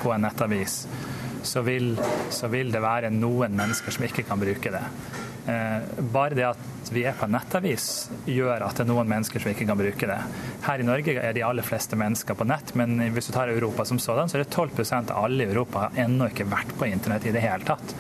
på 0.02 0.12
en 0.14 0.26
nettavis, 0.26 0.84
så 1.46 1.62
vil, 1.66 1.94
så 2.30 2.50
vil 2.52 2.72
det 2.74 2.82
være 2.82 3.12
noen 3.14 3.54
mennesker 3.56 3.94
som 3.94 4.06
ikke 4.06 4.26
kan 4.26 4.40
bruke 4.40 4.72
det. 4.74 4.82
Eh, 5.46 6.02
bare 6.12 6.34
det 6.34 6.46
at 6.48 6.90
vi 6.90 7.04
er 7.06 7.14
på 7.14 7.26
en 7.26 7.36
nettavis 7.36 8.08
gjør 8.26 8.64
at 8.66 8.78
det 8.78 8.82
er 8.82 8.90
noen 8.90 9.08
mennesker 9.10 9.42
som 9.42 9.52
ikke 9.52 9.66
kan 9.68 9.78
bruke 9.78 10.08
det. 10.10 10.18
Her 10.66 10.82
i 10.82 10.86
Norge 10.86 11.14
er 11.20 11.36
de 11.36 11.44
aller 11.46 11.66
fleste 11.66 11.98
mennesker 11.98 12.38
på 12.38 12.46
nett, 12.48 12.74
men 12.78 12.98
hvis 13.14 13.30
du 13.30 13.34
tar 13.36 13.52
Europa 13.52 13.86
som 13.86 14.00
sådan, 14.02 14.30
så 14.30 14.38
er 14.38 14.44
det 14.44 14.50
12% 14.54 15.14
av 15.14 15.26
alle 15.28 15.46
i 15.46 15.50
Europa 15.50 15.86
har 15.86 16.00
ennå 16.06 16.30
ikke 16.32 16.48
vært 16.50 16.74
på 16.78 16.90
internett 16.90 17.28
i 17.30 17.34
det 17.34 17.44
hele 17.46 17.66
tatt. 17.66 17.94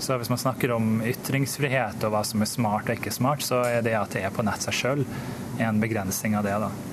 Så 0.00 0.16
hvis 0.16 0.30
man 0.32 0.40
snakker 0.40 0.72
om 0.72 1.02
ytringsfrihet 1.04 2.02
og 2.08 2.14
hva 2.14 2.24
som 2.26 2.42
er 2.42 2.48
smart 2.48 2.88
og 2.88 2.96
ikke 2.96 3.12
smart, 3.14 3.44
så 3.44 3.60
er 3.68 3.84
det 3.86 3.98
at 3.98 4.16
det 4.16 4.24
er 4.24 4.34
på 4.34 4.46
nett 4.46 4.64
seg 4.64 4.78
sjøl 4.78 5.04
en 5.60 5.82
begrensning 5.82 6.38
av 6.38 6.46
det. 6.46 6.56
da. 6.62 6.89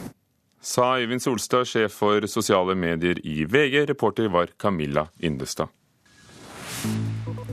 Sa 0.62 0.98
Øyvind 0.98 1.22
Solstad, 1.22 1.66
sjef 1.66 1.92
for 1.92 2.26
sosiale 2.28 2.76
medier 2.76 3.20
i 3.24 3.44
VG. 3.46 3.86
Reporter 3.90 4.28
var 4.28 4.48
Camilla 4.60 5.08
Yndestad. 5.24 5.68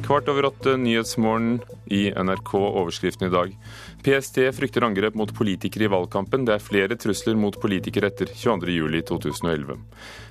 Kvart 0.05 0.29
over 0.29 0.45
åtte 0.45 0.77
Nyhetsmorgen 0.77 1.61
i 1.87 2.11
NRK, 2.11 2.55
overskriften 2.55 3.29
i 3.29 3.31
dag. 3.31 3.57
PST 4.05 4.39
frykter 4.53 4.85
angrep 4.85 5.15
mot 5.17 5.33
politikere 5.35 5.87
i 5.87 5.89
valgkampen. 5.89 6.45
Det 6.45 6.59
er 6.59 6.65
flere 6.65 6.99
trusler 7.01 7.39
mot 7.41 7.57
politikere 7.61 8.11
etter 8.13 8.29
22.07.2011. 8.29 9.81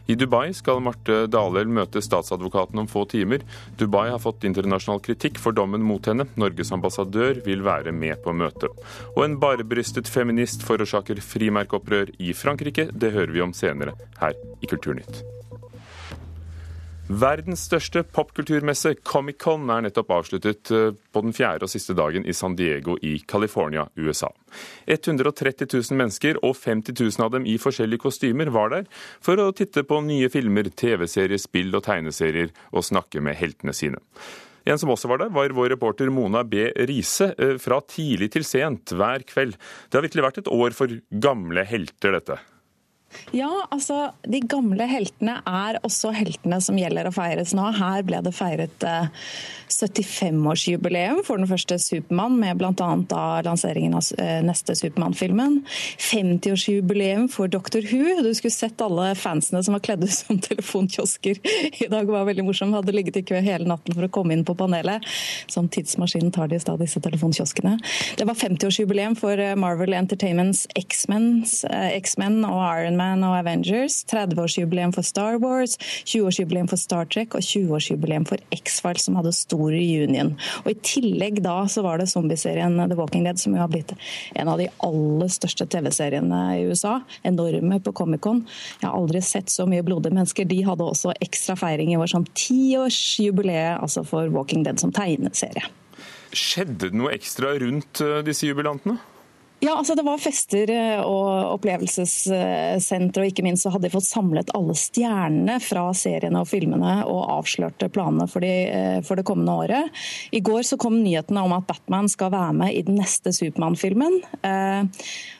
I 0.05 0.17
Dubai 0.19 0.53
skal 0.53 0.81
Marte 0.83 1.23
Dalel 1.31 1.71
møte 1.73 2.03
statsadvokaten 2.05 2.83
om 2.83 2.89
få 2.91 3.07
timer. 3.09 3.41
Dubai 3.79 4.11
har 4.11 4.21
fått 4.21 4.45
internasjonal 4.45 5.01
kritikk 5.01 5.41
for 5.41 5.57
dommen 5.57 5.81
mot 5.81 6.05
henne. 6.05 6.29
Norges 6.37 6.73
ambassadør 6.75 7.41
vil 7.45 7.65
være 7.65 7.95
med 7.97 8.21
på 8.21 8.35
møtet. 8.35 8.83
Og 9.15 9.23
en 9.25 9.39
barebrystet 9.41 10.11
feminist 10.11 10.65
forårsaker 10.67 11.23
frimerkeopprør 11.33 12.13
i 12.21 12.35
Frankrike. 12.37 12.91
Det 12.93 13.15
hører 13.17 13.33
vi 13.33 13.47
om 13.47 13.57
senere 13.57 13.97
her 14.21 14.37
i 14.61 14.69
Kulturnytt. 14.69 15.23
Verdens 17.13 17.65
største 17.67 18.01
popkulturmesse, 18.15 18.95
Comic-Con, 19.05 19.67
er 19.69 19.83
nettopp 19.85 20.09
avsluttet 20.15 20.69
eh, 20.73 20.95
på 21.13 21.21
den 21.21 21.35
fjerde 21.35 21.67
og 21.67 21.69
siste 21.69 21.93
dagen 21.97 22.23
i 22.25 22.33
San 22.33 22.55
Diego 22.57 22.95
i 23.05 23.17
California, 23.29 23.83
USA. 23.99 24.31
130 24.89 25.67
000 25.67 25.99
mennesker, 25.99 26.39
og 26.41 26.55
50 26.57 26.95
000 26.97 27.25
av 27.25 27.33
dem 27.35 27.45
i 27.45 27.59
forskjellige 27.61 28.01
kostymer, 28.05 28.49
var 28.55 28.71
der 28.73 28.87
for 29.21 29.37
å 29.37 29.51
titte 29.53 29.83
på 29.85 29.99
nye 30.07 30.31
filmer, 30.33 30.71
TV-serier, 30.73 31.41
spill 31.43 31.75
og 31.77 31.83
tegneserier, 31.85 32.49
og 32.71 32.87
snakke 32.87 33.21
med 33.21 33.37
heltene 33.37 33.75
sine. 33.77 34.01
En 34.65 34.79
som 34.79 34.93
også 34.95 35.11
var 35.11 35.21
der, 35.21 35.33
var 35.35 35.53
vår 35.53 35.73
reporter 35.75 36.09
Mona 36.13 36.41
B. 36.47 36.69
Riise. 36.87 37.33
Eh, 37.37 37.59
fra 37.61 37.81
tidlig 37.83 38.31
til 38.33 38.47
sent 38.47 38.95
hver 38.95 39.27
kveld. 39.27 39.59
Det 39.89 39.99
har 39.99 40.07
virkelig 40.07 40.25
vært 40.31 40.41
et 40.41 40.51
år 40.55 40.73
for 40.79 40.97
gamle 41.11 41.67
helter, 41.67 42.17
dette. 42.17 42.39
Ja, 43.33 43.49
altså 43.73 44.11
de 44.29 44.43
gamle 44.45 44.85
heltene 44.85 45.39
er 45.49 45.79
også 45.81 46.11
heltene 46.13 46.59
som 46.61 46.77
gjelder 46.77 47.07
å 47.09 47.13
feires 47.15 47.55
nå. 47.57 47.65
Her 47.73 48.03
ble 48.05 48.19
det 48.21 48.33
feiret 48.37 48.85
75-årsjubileum 49.73 51.17
eh, 51.17 51.23
for 51.25 51.41
den 51.41 51.49
første 51.49 51.79
Supermann, 51.81 52.35
med 52.37 52.59
bl.a. 52.59 52.89
lanseringen 53.47 53.95
av 53.97 54.05
eh, 54.21 54.43
neste 54.45 54.75
Supermann-filmen. 54.77 55.63
50-årsjubileum 56.11 57.25
for 57.33 57.49
Doctor 57.49 57.81
Who. 57.89 58.19
Du 58.21 58.29
skulle 58.37 58.53
sett 58.53 58.83
alle 58.85 59.15
fansene 59.17 59.63
som 59.65 59.73
var 59.73 59.81
kledd 59.87 60.05
ut 60.05 60.13
som 60.13 60.37
telefonkiosker 60.49 61.41
i 61.81 61.89
dag. 61.89 62.05
var 62.05 62.29
veldig 62.29 62.45
morsom. 62.45 62.77
Hadde 62.77 62.93
ligget 62.93 63.17
i 63.17 63.25
kø 63.25 63.41
hele 63.41 63.65
natten 63.65 63.97
for 63.97 64.05
å 64.05 64.11
komme 64.13 64.37
inn 64.37 64.45
på 64.45 64.53
panelet. 64.61 65.01
Som 65.49 65.71
tidsmaskinen 65.73 66.29
tar 66.37 66.53
de 66.53 66.61
i 66.61 66.61
stad, 66.61 66.77
disse 66.85 67.01
telefonkioskene. 67.01 67.79
Det 68.21 68.29
var 68.29 68.37
50-årsjubileum 68.37 69.17
for 69.17 69.41
eh, 69.41 69.57
Marvel 69.57 69.97
Entertainments 69.97 70.67
X-Men 70.77 72.45
og 72.45 72.61
Iron 72.61 73.01
Man 73.01 73.22
Man 73.23 73.31
og 73.31 73.39
Avengers, 73.39 74.01
30-årsjubileum 74.11 74.93
for 74.95 75.05
Star 75.05 75.37
Wars, 75.41 75.77
20-årsjubileum 76.09 76.69
for 76.71 76.79
Star 76.79 77.07
Trek 77.07 77.35
og 77.37 77.43
20-årsjubileum 77.45 78.25
for 78.27 78.41
X-Files, 78.55 79.05
som 79.07 79.17
hadde 79.19 79.33
stor 79.35 79.71
reunion. 79.71 80.33
Og 80.63 80.71
I 80.73 80.77
tillegg 80.83 81.41
da 81.45 81.55
så 81.71 81.83
var 81.85 82.01
det 82.01 82.09
zombieserien 82.11 82.75
The 82.81 82.97
Walking 82.99 83.27
Dead, 83.27 83.39
som 83.39 83.55
jo 83.55 83.61
har 83.63 83.71
blitt 83.71 83.93
en 84.35 84.51
av 84.51 84.59
de 84.59 84.69
aller 84.83 85.31
største 85.31 85.67
TV-seriene 85.71 86.41
i 86.57 86.65
USA. 86.67 86.97
Enorme 87.27 87.79
på 87.83 87.95
Comic-Con. 87.95 88.43
Jeg 88.81 88.89
har 88.89 88.97
aldri 88.97 89.23
sett 89.23 89.53
så 89.53 89.67
mye 89.69 89.85
blodige 89.85 90.15
mennesker. 90.15 90.49
De 90.49 90.59
hadde 90.65 90.89
også 90.89 91.15
ekstra 91.23 91.55
feiring 91.59 91.93
i 91.93 91.99
år 91.99 92.11
som 92.11 92.27
tiårsjubileet 92.27 93.79
altså 93.79 94.03
for 94.07 94.31
Walking 94.33 94.65
Dead 94.67 94.81
som 94.81 94.93
tegneserie. 94.95 95.65
Skjedde 96.33 96.89
det 96.89 96.97
noe 96.97 97.13
ekstra 97.13 97.53
rundt 97.61 98.01
eh, 98.01 98.21
disse 98.25 98.49
jubilantene? 98.49 98.97
Ja, 99.63 99.77
altså 99.77 99.95
Det 99.95 100.03
var 100.03 100.19
fester 100.19 100.71
eh, 100.73 101.01
og 101.07 101.53
opplevelsessenter, 101.55 103.23
og 103.23 103.29
ikke 103.31 103.45
minst 103.45 103.63
så 103.63 103.71
hadde 103.71 103.87
de 103.87 103.93
fått 103.93 104.09
samlet 104.09 104.51
alle 104.57 104.75
stjernene 104.75 105.55
fra 105.63 105.85
seriene 105.95 106.41
og 106.43 106.49
filmene 106.49 106.97
og 107.07 107.21
avslørte 107.37 107.87
planene 107.93 108.27
for, 108.27 108.43
de, 108.43 108.51
eh, 108.67 108.97
for, 109.07 109.15
det 109.15 109.23
kommende 109.27 109.55
året. 109.63 110.03
I 110.35 110.41
går 110.43 110.65
så 110.67 110.79
kom 110.81 110.99
nyhetene 110.99 111.45
om 111.47 111.55
at 111.55 111.67
Batman 111.69 112.11
skal 112.11 112.33
være 112.33 112.57
med 112.59 112.75
i 112.75 112.83
den 112.83 112.99
neste 112.99 113.31
Supermann-filmen. 113.35 114.19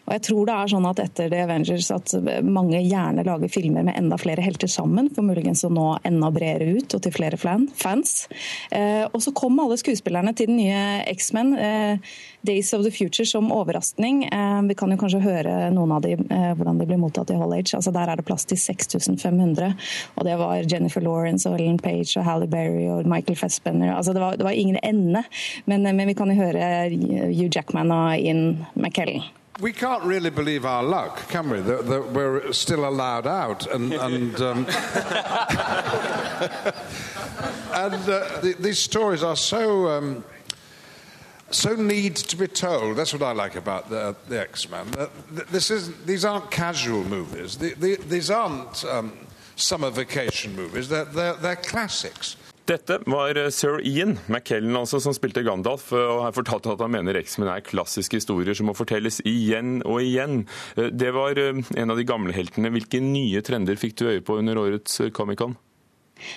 Eh, 0.03 0.13
og 0.13 0.15
jeg 0.17 0.25
tror 0.27 0.49
det 0.49 0.55
er 0.57 0.73
sånn 0.73 0.89
at 0.89 1.01
etter 1.03 1.31
The 1.31 1.43
Avengers 1.45 1.91
at 1.95 2.13
mange 2.43 2.81
gjerne 2.81 3.25
lager 3.25 3.51
filmer 3.51 3.87
med 3.87 3.97
enda 3.99 4.19
flere 4.21 4.43
helter 4.43 4.71
sammen, 4.71 5.09
for 5.15 5.25
muligens 5.25 5.63
å 5.63 5.71
nå 5.73 5.87
enda 6.05 6.31
bredere 6.33 6.77
ut 6.77 6.97
og 6.97 7.03
til 7.03 7.15
flere 7.15 7.39
fans. 7.39 8.27
Og 8.73 9.19
så 9.23 9.33
kom 9.35 9.57
alle 9.61 9.77
skuespillerne 9.79 10.33
til 10.37 10.49
den 10.51 10.59
nye 10.59 10.83
X-Men, 11.13 11.55
Days 12.43 12.73
of 12.73 12.83
the 12.83 12.91
Future, 12.91 13.25
som 13.25 13.51
overraskning. 13.51 14.25
Eh, 14.25 14.61
vi 14.61 14.75
kan 14.75 14.91
jo 14.91 14.97
kanskje 14.99 15.21
høre 15.23 15.53
noen 15.71 15.91
av 15.95 16.01
de, 16.03 16.11
eh, 16.11 16.49
hvordan 16.57 16.79
de 16.79 16.85
blir 16.85 16.99
mottatt 16.99 17.31
i 17.31 17.37
Hall 17.39 17.53
Age. 17.53 17.73
Altså 17.77 17.93
Der 17.93 18.09
er 18.09 18.15
det 18.17 18.25
plass 18.25 18.45
til 18.45 18.57
6500. 18.57 19.75
Og 20.17 20.25
det 20.25 20.37
var 20.37 20.63
Jennifer 20.67 21.01
Lawrence 21.01 21.47
og 21.49 21.59
Ellen 21.59 21.79
Page 21.79 22.17
og 22.17 22.25
Halle 22.25 22.47
Berry 22.47 22.87
og 22.89 23.05
Michael 23.05 23.37
Fassbender. 23.37 23.95
Altså 23.95 24.13
det 24.13 24.21
var, 24.21 24.35
det 24.35 24.43
var 24.43 24.51
ingen 24.51 24.77
ende. 24.83 25.23
Men, 25.65 25.85
eh, 25.85 25.93
men, 25.93 26.07
vi 26.07 26.13
kan 26.13 26.27
jo 26.27 26.35
høre 26.35 26.89
Hugh 26.91 27.49
Jackman 27.49 27.91
og 27.91 28.19
Ian 28.19 28.65
McKellen. 28.75 29.23
We 29.59 29.71
can't 29.71 30.03
really 30.03 30.29
believe 30.29 30.65
our 30.65 30.83
luck, 30.83 31.27
can 31.29 31.49
we? 31.49 31.61
That, 31.61 31.85
that 31.87 32.11
we're 32.11 32.51
still 32.53 32.87
allowed 32.87 33.27
out, 33.27 33.67
and 33.67 33.93
and 34.07 34.41
um, 34.41 34.65
and 37.73 37.93
uh, 37.93 38.39
the, 38.41 38.55
these 38.59 38.79
stories 38.79 39.23
are 39.23 39.35
so. 39.35 39.89
Um, 39.89 40.23
so 41.51 41.75
need 41.75 42.15
to 42.15 42.35
be 42.35 42.47
told. 42.47 42.97
That's 42.97 43.13
what 43.13 43.21
I 43.21 43.31
like 43.31 43.55
about 43.55 43.87
the, 43.87 44.15
the 44.27 44.41
X 44.41 44.67
Men. 44.71 44.87
This 45.29 45.69
is 45.69 45.95
these 46.03 46.25
aren't 46.25 46.49
casual 46.49 47.03
movies. 47.03 47.59
The, 47.59 47.75
the, 47.75 47.95
these 47.97 48.31
aren't 48.31 48.83
um, 48.85 49.13
summer 49.55 49.91
vacation 49.91 50.55
movies. 50.55 50.89
They're, 50.89 51.05
they're, 51.05 51.33
they're 51.33 51.55
classics. 51.55 52.37
Dette 52.63 52.99
var 53.11 53.35
eh, 53.35 53.49
sir 53.51 53.81
Ian 53.83 54.15
McKellen 54.31 54.77
altså, 54.79 55.01
som 55.03 55.15
spilte 55.15 55.43
Gandalf, 55.43 55.89
eh, 55.91 55.99
og 55.99 56.21
har 56.23 56.35
fortalt 56.35 56.69
at 56.71 56.83
han 56.83 56.93
mener 56.95 57.19
X-Men 57.19 57.51
er 57.51 57.65
klassiske 57.65 58.21
historier 58.21 58.55
som 58.55 58.69
må 58.71 58.75
fortelles 58.77 59.19
igjen 59.27 59.81
og 59.83 59.99
igjen. 60.05 60.45
Eh, 60.77 60.87
det 60.95 61.11
var 61.15 61.39
en 61.39 61.91
av 61.91 61.99
de 61.99 62.07
gamle 62.07 62.35
heltene. 62.35 62.71
Hvilke 62.71 63.03
nye 63.03 63.43
trender 63.43 63.79
fikk 63.79 63.99
du 63.99 64.07
øye 64.07 64.23
på 64.23 64.39
under 64.39 64.61
årets 64.63 65.01
Comic-Con? 65.11 65.57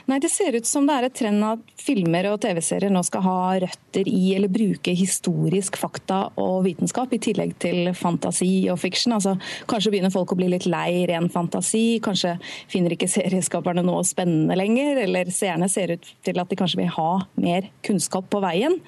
Nei, 0.07 0.19
Det 0.21 0.31
ser 0.33 0.57
ut 0.57 0.66
som 0.66 0.87
det 0.87 0.95
er 0.97 1.07
et 1.09 1.16
trend 1.16 1.45
at 1.47 1.62
filmer 1.81 2.31
og 2.33 2.40
TV-serier 2.43 2.93
nå 2.93 3.02
skal 3.07 3.25
ha 3.26 3.38
røtter 3.62 4.09
i 4.11 4.35
eller 4.37 4.50
bruke 4.52 4.95
historisk 4.97 5.78
fakta 5.81 6.33
og 6.40 6.64
vitenskap, 6.66 7.12
i 7.12 7.21
tillegg 7.23 7.55
til 7.62 7.93
fantasi 7.97 8.69
og 8.73 8.81
fiction. 8.83 9.14
Altså, 9.16 9.37
kanskje 9.71 9.95
begynner 9.95 10.14
folk 10.14 10.35
å 10.35 10.38
bli 10.40 10.50
litt 10.52 10.66
lei 10.71 11.07
ren 11.11 11.31
fantasi, 11.33 12.00
kanskje 12.05 12.37
finner 12.73 12.97
ikke 12.97 13.11
serieskaperne 13.11 13.85
noe 13.87 14.05
spennende 14.07 14.59
lenger, 14.59 15.02
eller 15.07 15.31
seerne 15.35 15.71
ser 15.73 15.97
ut 15.97 16.12
til 16.26 16.43
at 16.43 16.50
de 16.50 16.59
kanskje 16.59 16.83
vil 16.83 16.93
ha 16.97 17.11
mer 17.40 17.71
kunnskap 17.87 18.28
på 18.33 18.43
veien. 18.45 18.81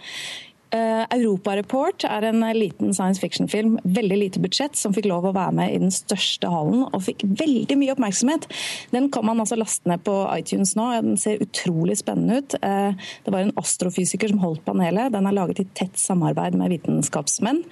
Uh, 0.68 1.04
Europa 1.14 1.54
Report 1.56 2.04
er 2.04 2.26
en 2.28 2.42
liten 2.52 2.92
science 2.92 3.22
fiction-film, 3.22 3.78
veldig 3.84 4.18
lite 4.20 4.42
budsjett, 4.44 4.76
som 4.76 4.92
fikk 4.96 5.08
lov 5.08 5.28
å 5.28 5.32
være 5.36 5.54
med 5.56 5.72
i 5.72 5.78
den 5.80 5.94
største 5.94 6.50
hallen 6.52 6.84
og 6.84 7.04
fikk 7.06 7.24
veldig 7.40 7.78
mye 7.80 7.94
oppmerksomhet. 7.94 8.44
Den 8.92 9.08
kan 9.14 9.24
man 9.28 9.40
altså 9.40 9.56
laste 9.56 9.88
ned 9.88 10.04
på 10.04 10.18
iTunes 10.34 10.74
nå. 10.76 10.90
Den 11.06 11.16
ser 11.20 11.40
utrolig 11.44 11.96
spennende 12.02 12.42
ut. 12.42 12.58
Uh, 12.60 12.92
det 13.24 13.34
var 13.34 13.46
en 13.46 13.56
astrofysiker 13.60 14.34
som 14.34 14.44
holdt 14.44 14.66
panelet. 14.68 15.14
Den 15.14 15.30
er 15.30 15.40
laget 15.40 15.64
i 15.64 15.68
tett 15.78 15.96
samarbeid 16.00 16.58
med 16.58 16.76
vitenskapsmenn 16.76 17.64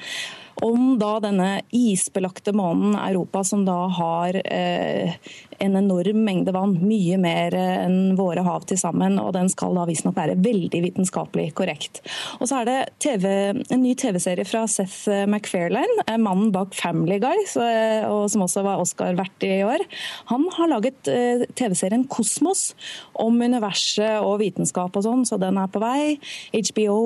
om 0.65 0.95
da 0.99 1.17
denne 1.21 1.51
isbelagte 1.75 2.55
månen 2.57 2.97
Europa, 2.97 3.45
som 3.45 3.65
da 3.67 3.77
har 3.93 4.39
eh, 4.45 5.17
en 5.59 5.77
enorm 5.77 6.23
mengde 6.25 6.53
vann, 6.53 6.77
mye 6.81 7.19
mer 7.21 7.55
eh, 7.57 7.85
enn 7.85 8.17
våre 8.17 8.45
hav 8.47 8.65
til 8.69 8.79
sammen, 8.81 9.19
og 9.21 9.35
den 9.37 9.51
skal 9.53 9.77
da 9.77 9.87
visstnok 9.89 10.17
være 10.17 10.39
veldig 10.41 10.81
vitenskapelig 10.87 11.51
korrekt. 11.57 12.01
Og 12.41 12.49
så 12.49 12.63
er 12.63 12.69
det 12.71 12.79
TV, 13.03 13.27
en 13.69 13.83
ny 13.83 13.93
TV-serie 13.99 14.47
fra 14.49 14.65
Seth 14.71 15.27
MacFarlane, 15.29 16.07
eh, 16.07 16.19
mannen 16.21 16.53
bak 16.55 16.75
Family 16.77 17.19
Guy, 17.23 17.45
så, 17.51 17.65
eh, 17.67 18.09
og 18.09 18.31
som 18.33 18.47
også 18.47 18.65
var 18.67 18.81
Oscar-vert 18.83 19.47
i 19.47 19.61
år. 19.67 19.85
Han 20.33 20.49
har 20.57 20.73
laget 20.73 21.13
eh, 21.13 21.45
TV-serien 21.59 22.07
Kosmos 22.09 22.71
om 23.15 23.37
universet 23.41 24.25
og 24.25 24.41
vitenskap 24.41 24.97
og 24.97 25.05
sånn, 25.05 25.27
så 25.29 25.41
den 25.41 25.61
er 25.61 25.71
på 25.73 25.83
vei. 25.83 26.17
HBO 26.57 26.97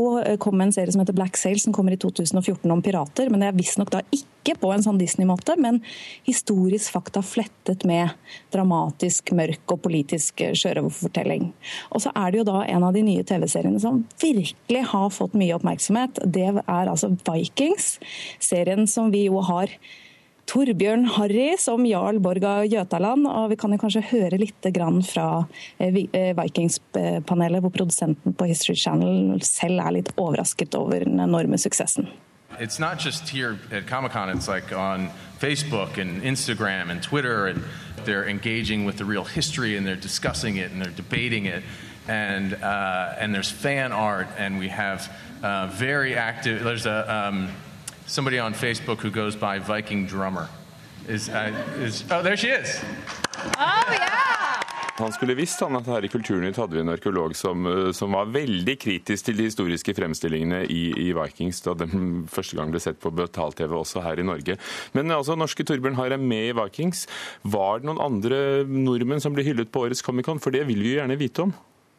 kom 0.42 0.58
med 0.58 0.68
en 0.70 0.76
serie 0.78 0.94
som 0.94 1.02
heter 1.02 1.16
Black 1.16 1.38
Sail, 1.38 1.58
som 1.62 1.74
kommer 1.74 1.94
i 1.94 2.00
2014 2.00 2.70
om 2.70 2.82
pirater. 2.84 3.30
men 3.30 3.39
men 3.40 3.46
det 3.46 3.54
er 3.54 3.60
visstnok 3.62 3.92
da 3.94 4.02
ikke 4.12 4.56
på 4.60 4.72
en 4.74 4.82
sånn 4.84 4.98
Disney-måte, 5.00 5.56
men 5.60 5.80
historisk 6.26 6.92
fakta 6.92 7.22
flettet 7.24 7.86
med 7.88 8.12
dramatisk, 8.52 9.32
mørk 9.36 9.72
og 9.72 9.80
politisk 9.86 10.42
sjørøverfortelling. 10.44 11.50
Og 11.94 12.04
så 12.04 12.12
er 12.12 12.30
det 12.30 12.42
jo 12.42 12.48
da 12.50 12.60
en 12.66 12.84
av 12.86 12.96
de 12.96 13.04
nye 13.06 13.24
TV-seriene 13.26 13.80
som 13.82 14.04
virkelig 14.20 14.84
har 14.92 15.08
fått 15.14 15.36
mye 15.38 15.56
oppmerksomhet. 15.56 16.22
Det 16.24 16.50
er 16.50 16.92
altså 16.92 17.12
Vikings, 17.24 17.96
serien 18.42 18.88
som 18.90 19.12
vi 19.14 19.26
jo 19.28 19.42
har 19.48 19.72
Torbjørn 20.50 21.04
Harry 21.14 21.52
som 21.62 21.84
jarl 21.86 22.18
Borg 22.22 22.44
av 22.48 22.64
Jøtaland. 22.66 23.28
Og 23.28 23.52
vi 23.52 23.58
kan 23.60 23.70
jo 23.70 23.78
kanskje 23.78 24.02
høre 24.10 24.40
litt 24.40 24.66
fra 25.06 25.26
eh, 25.78 26.00
eh, 26.12 26.32
Vikings-panelet, 26.34 27.62
hvor 27.62 27.70
produsenten 27.74 28.34
på 28.34 28.48
History 28.50 28.74
Channel 28.74 29.38
selv 29.46 29.78
er 29.84 29.94
litt 30.00 30.10
overrasket 30.16 30.74
over 30.74 31.06
den 31.06 31.22
enorme 31.22 31.58
suksessen. 31.58 32.10
It's 32.60 32.78
not 32.78 32.98
just 32.98 33.28
here 33.28 33.58
at 33.72 33.86
Comic 33.86 34.12
Con, 34.12 34.28
it's 34.28 34.46
like 34.46 34.70
on 34.72 35.10
Facebook 35.40 35.96
and 35.96 36.22
Instagram 36.22 36.90
and 36.90 37.02
Twitter, 37.02 37.46
and 37.46 37.64
they're 38.04 38.28
engaging 38.28 38.84
with 38.84 38.98
the 38.98 39.04
real 39.04 39.24
history 39.24 39.76
and 39.76 39.86
they're 39.86 39.96
discussing 39.96 40.56
it 40.56 40.70
and 40.70 40.80
they're 40.80 40.92
debating 40.92 41.46
it. 41.46 41.62
And, 42.06 42.54
uh, 42.54 43.14
and 43.18 43.34
there's 43.34 43.50
fan 43.50 43.92
art, 43.92 44.28
and 44.36 44.58
we 44.58 44.68
have 44.68 45.10
uh, 45.42 45.68
very 45.68 46.16
active. 46.16 46.62
There's 46.62 46.86
a, 46.86 47.28
um, 47.28 47.50
somebody 48.06 48.38
on 48.38 48.52
Facebook 48.52 48.98
who 48.98 49.10
goes 49.10 49.36
by 49.36 49.58
Viking 49.58 50.06
Drummer. 50.06 50.48
Is, 51.08 51.28
uh, 51.28 51.52
is, 51.76 52.04
oh, 52.10 52.22
there 52.22 52.36
she 52.36 52.48
is. 52.48 52.82
Oh, 53.56 53.84
yeah. 53.90 54.09
Han 55.00 55.12
skulle 55.16 55.36
visst 55.38 55.62
han 55.64 55.78
at 55.78 55.88
her 55.88 56.04
i 56.04 56.10
Kulturnytt 56.12 56.58
hadde 56.60 56.76
vi 56.76 56.82
en 56.82 56.92
arkeolog 56.92 57.32
som, 57.38 57.64
eh, 57.66 57.90
som, 57.96 58.12
var 58.12 58.28
veldig 58.34 58.74
kritisk 58.82 59.26
til 59.26 59.38
de 59.38 59.46
historiske 59.48 59.94
fremstillingene 59.96 60.64
i, 60.68 60.82
i 61.06 61.08
Vikings 61.16 61.62
da 61.64 61.74
den 61.78 62.26
første 62.34 62.58
gang 62.58 62.74
ble 62.74 62.82
sett 62.82 63.00
på 63.00 63.12
betalt-TV 63.16 63.72
også 63.80 64.04
her 64.04 64.20
i 64.20 64.26
Norge. 64.26 64.58
Men 64.96 65.14
altså, 65.16 65.38
norske 65.40 65.64
Torbjørn 65.64 65.96
Harr 65.96 66.16
er 66.18 66.20
med 66.20 66.50
i 66.50 66.56
Vikings. 66.58 67.06
Var 67.48 67.80
det 67.80 67.88
noen 67.88 68.04
andre 68.04 68.42
nordmenn 68.68 69.24
som 69.24 69.36
ble 69.36 69.46
hyllet 69.46 69.72
på 69.72 69.86
årets 69.86 70.04
Comic-Con? 70.04 70.42
For 70.42 70.52
det 70.52 70.66
vil 70.68 70.84
vi 70.84 70.94
jo 70.94 71.00
gjerne 71.00 71.20
vite 71.20 71.48
om. 71.48 71.56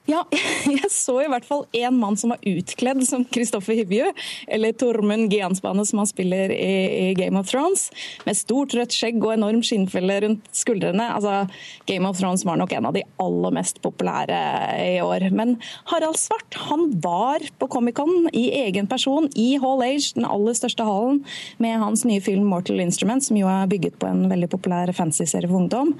Ja, 0.09 0.23
jeg 0.65 0.89
så 0.89 1.19
i 1.21 1.27
hvert 1.29 1.45
fall 1.45 1.67
én 1.77 1.93
mann 2.01 2.15
som 2.17 2.33
var 2.33 2.41
utkledd 2.47 3.03
som 3.05 3.21
Kristoffer 3.29 3.77
Hivju, 3.77 4.07
eller 4.49 4.73
Tormund 4.73 5.29
Giansbane 5.33 5.83
som 5.85 6.01
han 6.01 6.09
spiller 6.09 6.49
i, 6.55 7.11
Game 7.17 7.37
of 7.37 7.51
Thrones, 7.51 7.89
med 8.25 8.39
stort 8.39 8.73
rødt 8.73 8.95
skjegg 8.95 9.19
og 9.21 9.35
enorm 9.35 9.61
skinnfelle 9.65 10.17
rundt 10.25 10.47
skuldrene. 10.57 11.05
Altså, 11.13 11.45
Game 11.89 12.09
of 12.09 12.17
Thrones 12.17 12.45
var 12.47 12.57
nok 12.57 12.73
en 12.73 12.87
av 12.89 12.95
de 12.97 13.03
aller 13.21 13.53
mest 13.53 13.77
populære 13.85 14.39
i 14.81 14.97
år. 15.05 15.27
Men 15.37 15.53
Harald 15.91 16.17
Svart 16.17 16.57
han 16.65 16.87
var 17.03 17.45
på 17.61 17.69
Comic-Con 17.69 18.31
i 18.33 18.47
egen 18.63 18.89
person 18.89 19.29
i 19.37 19.51
Hall 19.61 19.85
Age, 19.85 20.15
den 20.17 20.25
aller 20.25 20.57
største 20.57 20.87
hallen, 20.87 21.21
med 21.61 21.77
hans 21.83 22.07
nye 22.09 22.23
film 22.25 22.49
'Mortal 22.49 22.81
Instruments', 22.81 23.29
som 23.29 23.37
jo 23.37 23.47
er 23.51 23.69
bygget 23.69 23.99
på 24.01 24.09
en 24.09 24.25
veldig 24.33 24.49
populær 24.49 24.89
fantasy-serie 24.97 25.47
for 25.47 25.61
ungdom. 25.61 25.93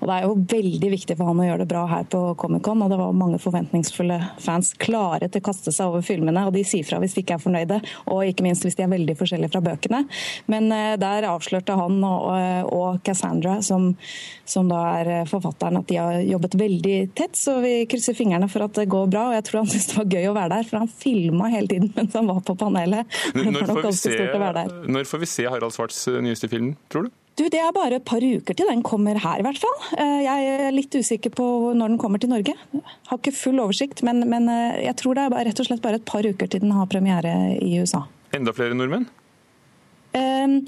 Og 0.00 0.06
Det 0.06 0.14
er 0.14 0.28
jo 0.28 0.36
veldig 0.52 0.92
viktig 0.92 1.16
for 1.16 1.32
han 1.32 1.40
å 1.40 1.48
gjøre 1.48 1.64
det 1.64 1.72
bra 1.72 1.86
her 1.88 2.04
på 2.04 2.22
Comic-Con, 2.36 2.84
og 2.84 2.92
det 2.92 3.00
var 3.00 3.16
mange 3.16 3.40
forventningsfulle 3.46 4.18
fans 4.42 4.72
klare 4.82 5.30
til 5.30 5.42
å 5.42 5.46
kaste 5.48 5.72
seg 5.74 5.90
over 5.90 6.04
filmene, 6.06 6.46
og 6.46 6.54
de 6.56 6.64
sier 6.66 6.86
fra 6.86 7.00
hvis 7.02 7.16
de 7.16 7.24
ikke 7.24 7.38
er 7.38 7.42
fornøyde, 7.42 7.80
og 8.12 8.24
ikke 8.26 8.46
minst 8.46 8.66
hvis 8.66 8.78
de 8.78 8.84
er 8.86 8.92
veldig 8.92 9.16
forskjellige 9.18 9.54
fra 9.54 9.62
bøkene. 9.64 10.02
Men 10.52 10.68
eh, 10.74 10.94
der 11.00 11.28
avslørte 11.30 11.76
han 11.78 11.98
og, 12.06 12.26
og 12.76 13.00
Cassandra, 13.06 13.58
som, 13.64 13.92
som, 14.44 14.68
da 14.70 14.82
er 15.00 15.30
forfatteren, 15.30 15.80
at 15.80 15.90
de 15.90 16.00
har 16.00 16.20
jobbet 16.26 16.58
veldig 16.60 16.96
tett, 17.16 17.36
så 17.38 17.58
vi 17.64 17.74
krysser 17.90 18.16
fingrene 18.18 18.50
for 18.52 18.66
at 18.66 18.76
det 18.78 18.88
går 18.92 19.10
bra. 19.12 19.28
og 19.30 19.38
Jeg 19.38 19.46
tror 19.48 19.62
han 19.62 19.70
syntes 19.72 19.90
det 19.92 20.00
var 20.00 20.16
gøy 20.16 20.30
å 20.30 20.36
være 20.36 20.54
der, 20.56 20.70
for 20.70 20.82
han 20.82 20.90
filma 20.90 21.50
hele 21.52 21.70
tiden 21.70 21.92
mens 21.96 22.16
han 22.18 22.30
var 22.30 22.42
på 22.46 22.56
panelet. 22.58 23.18
Når 23.36 23.70
får, 23.70 23.92
se, 23.96 24.16
når 24.90 25.06
får 25.08 25.22
vi 25.22 25.30
se 25.30 25.46
Harald 25.46 25.74
Svarts 25.76 26.02
eh, 26.10 26.20
nyeste 26.24 26.50
film, 26.52 26.74
tror 26.92 27.08
du? 27.08 27.14
Du, 27.36 27.44
Det 27.52 27.60
er 27.60 27.72
bare 27.76 27.98
et 27.98 28.04
par 28.08 28.24
uker 28.24 28.56
til 28.56 28.68
den 28.70 28.82
kommer 28.82 29.18
her, 29.20 29.40
i 29.40 29.44
hvert 29.44 29.60
fall. 29.60 29.76
Eh, 30.00 30.20
jeg 30.24 30.46
er 30.54 30.72
litt 30.72 30.94
usikker 30.96 31.34
på 31.36 31.44
når 31.76 31.92
den 31.92 31.98
kommer 32.00 32.22
til 32.22 32.32
Norge. 32.32 32.54
Har 33.10 33.20
ikke 33.20 33.34
full 33.36 33.60
oversikt, 33.60 34.00
men, 34.08 34.24
men 34.30 34.48
eh, 34.48 34.86
jeg 34.86 34.96
tror 35.02 35.18
det 35.18 35.26
er 35.26 35.50
rett 35.50 35.60
og 35.60 35.68
slett 35.68 35.84
bare 35.84 36.00
et 36.00 36.08
par 36.08 36.24
uker 36.24 36.48
til 36.48 36.64
den 36.64 36.72
har 36.72 36.88
premiere 36.88 37.34
i 37.60 37.76
USA. 37.82 38.06
Enda 38.36 38.56
flere 38.56 38.76
nordmenn? 38.78 39.04
Ehm, 40.16 40.60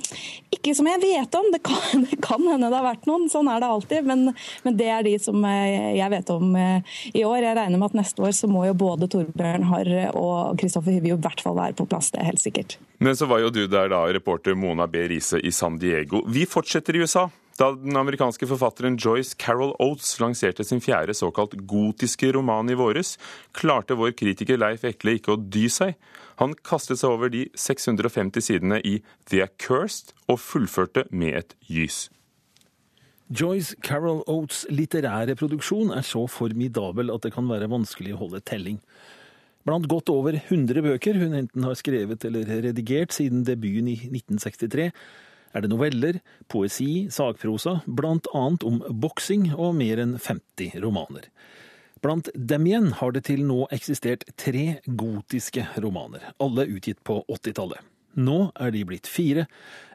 ikke 0.52 0.74
som 0.76 0.88
jeg 0.90 1.00
vet 1.02 1.36
om, 1.38 1.48
det 1.54 1.60
kan, 1.64 2.04
det 2.10 2.18
kan, 2.24 2.44
hende 2.44 2.68
det 2.68 2.78
har 2.78 2.86
vært 2.86 3.08
noen, 3.08 3.28
sånn 3.32 3.48
er 3.52 3.62
det 3.62 3.70
alltid. 3.72 4.08
Men, 4.08 4.28
men, 4.66 4.78
det 4.78 4.90
er 4.92 5.06
de 5.06 5.14
som 5.22 5.44
eh, 5.48 5.94
jeg 5.98 6.12
vet 6.14 6.32
om 6.34 6.54
eh, 6.58 6.98
i 7.14 7.24
år. 7.24 7.40
Jeg 7.44 7.58
regner 7.60 7.80
med 7.80 7.90
at 7.90 7.98
neste 8.02 8.24
år 8.24 8.36
så 8.36 8.50
må 8.50 8.66
jo 8.68 8.76
både 8.78 9.10
Torbjørn 9.12 9.68
Harr 9.70 9.92
og 10.12 10.58
Kristoffer 10.60 10.98
Hyvje 10.98 11.16
i 11.16 11.20
hvert 11.26 11.42
fall 11.44 11.58
være 11.58 11.78
på 11.78 11.88
plass, 11.88 12.12
det 12.14 12.22
er 12.22 12.30
helt 12.32 12.42
sikkert. 12.42 12.78
Men 13.04 13.16
så 13.16 13.28
var 13.30 13.42
jo 13.44 13.52
du 13.54 13.64
der 13.70 13.92
da, 13.92 14.04
reporter 14.12 14.56
Mona 14.58 14.88
B. 14.90 15.06
Riise 15.10 15.40
i 15.40 15.52
San 15.54 15.78
Diego. 15.80 16.24
Vi 16.26 16.46
fortsetter 16.50 16.96
i 16.96 17.04
USA. 17.04 17.28
Da 17.58 17.72
den 17.74 17.96
amerikanske 17.98 18.46
forfatteren 18.46 18.96
Joyce 19.02 19.34
Carol 19.38 19.72
Oates 19.82 20.12
lanserte 20.22 20.62
sin 20.64 20.78
fjerde 20.82 21.14
såkalt 21.16 21.56
gotiske 21.66 22.30
roman 22.36 22.70
i 22.70 22.76
våres, 22.78 23.16
klarte 23.50 23.96
vår 23.98 24.12
kritiker 24.14 24.60
Leif 24.60 24.86
Ekle 24.86 25.16
ikke 25.18 25.34
å 25.34 25.40
dy 25.42 25.64
seg. 25.72 25.96
Han 26.38 26.54
kastet 26.62 27.00
seg 27.00 27.16
over 27.16 27.32
de 27.34 27.48
650 27.58 28.46
sidene 28.46 28.78
i 28.86 29.00
The 29.26 29.42
Accursed 29.48 30.14
og 30.30 30.38
fullførte 30.38 31.08
med 31.10 31.40
et 31.40 31.58
gys. 31.66 32.06
Joyce 33.28 33.74
Carol 33.84 34.22
Oates' 34.30 34.62
litterære 34.70 35.34
produksjon 35.36 35.90
er 35.92 36.06
så 36.06 36.28
formidabel 36.30 37.10
at 37.12 37.26
det 37.26 37.34
kan 37.34 37.50
være 37.50 37.68
vanskelig 37.68 38.14
å 38.14 38.22
holde 38.22 38.40
telling. 38.46 38.78
Blant 39.66 39.90
godt 39.90 40.08
over 40.14 40.38
100 40.38 40.78
bøker 40.86 41.18
hun 41.18 41.34
enten 41.36 41.66
har 41.66 41.74
skrevet 41.76 42.22
eller 42.24 42.46
redigert 42.70 43.12
siden 43.12 43.42
debuten 43.44 43.90
i 43.90 43.98
1963, 44.06 44.92
er 45.52 45.64
det 45.64 45.70
noveller, 45.72 46.20
poesi, 46.48 47.08
sagprosa, 47.12 47.80
annet 47.88 48.64
om 48.66 48.82
boksing 48.90 49.52
og 49.54 49.76
mer 49.78 50.00
enn 50.02 50.16
50 50.18 50.80
romaner. 50.84 51.28
Blant 52.02 52.30
dem 52.34 52.66
igjen 52.68 52.92
har 53.00 53.12
det 53.14 53.24
til 53.26 53.42
nå 53.46 53.64
eksistert 53.74 54.24
tre 54.38 54.78
gotiske 54.86 55.66
romaner, 55.82 56.32
alle 56.38 56.68
utgitt 56.70 57.02
på 57.02 57.24
80-tallet. 57.26 57.80
Nå 58.18 58.50
er 58.58 58.72
de 58.74 58.84
blitt 58.86 59.06
fire, 59.10 59.46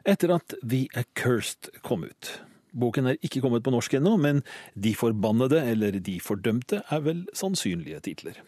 etter 0.04 0.32
at 0.36 0.56
The 0.62 0.86
Accursed 0.96 1.72
kom 1.84 2.04
ut. 2.04 2.34
Boken 2.74 3.12
er 3.12 3.20
ikke 3.22 3.42
kommet 3.44 3.64
på 3.64 3.72
norsk 3.74 3.98
ennå, 3.98 4.16
men 4.20 4.42
De 4.74 4.94
forbannede 4.98 5.62
eller 5.70 6.00
De 6.00 6.18
fordømte 6.22 6.82
er 6.90 7.06
vel 7.06 7.24
sannsynlige 7.36 8.02
titler. 8.04 8.42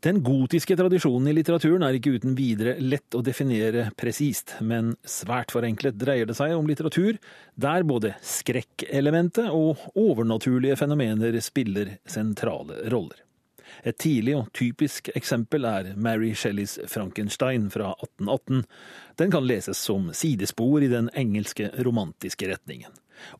Den 0.00 0.22
gotiske 0.24 0.74
tradisjonen 0.76 1.28
i 1.30 1.34
litteraturen 1.36 1.84
er 1.84 1.96
ikke 1.98 2.14
uten 2.16 2.34
videre 2.38 2.78
lett 2.80 3.14
å 3.14 3.22
definere 3.24 3.90
presist, 4.00 4.56
men 4.64 4.94
svært 5.04 5.52
forenklet 5.52 5.98
dreier 6.00 6.28
det 6.28 6.36
seg 6.38 6.56
om 6.56 6.68
litteratur 6.68 7.18
der 7.60 7.84
både 7.88 8.14
skrekkelementet 8.24 9.50
og 9.52 9.82
overnaturlige 10.00 10.78
fenomener 10.80 11.36
spiller 11.44 11.98
sentrale 12.08 12.86
roller. 12.92 13.20
Et 13.86 13.96
tidlig 13.96 14.34
og 14.36 14.48
typisk 14.56 15.12
eksempel 15.16 15.64
er 15.68 15.92
Mary 15.96 16.32
Shelleys 16.36 16.78
Frankenstein 16.90 17.68
fra 17.72 17.92
1818. 18.00 18.64
Den 19.20 19.30
kan 19.32 19.46
leses 19.46 19.78
som 19.78 20.10
sidespor 20.16 20.82
i 20.82 20.90
den 20.90 21.12
engelske 21.16 21.70
romantiske 21.84 22.50
retningen. 22.50 22.90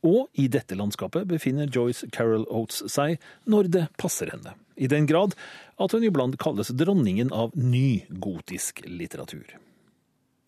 Og 0.07 0.29
i 0.39 0.49
dette 0.53 0.77
landskapet 0.79 1.29
befinner 1.31 1.71
Joyce 1.71 2.09
Carol 2.15 2.47
Oates 2.49 2.83
seg 2.93 3.21
når 3.51 3.71
det 3.77 3.87
passer 4.01 4.33
henne. 4.33 4.57
I 4.81 4.89
den 4.89 5.07
grad 5.09 5.37
at 5.81 5.93
hun 5.93 6.05
iblant 6.07 6.39
kalles 6.41 6.73
dronningen 6.73 7.33
av 7.33 7.53
ny 7.55 8.03
gotisk 8.09 8.85
litteratur. 8.87 9.45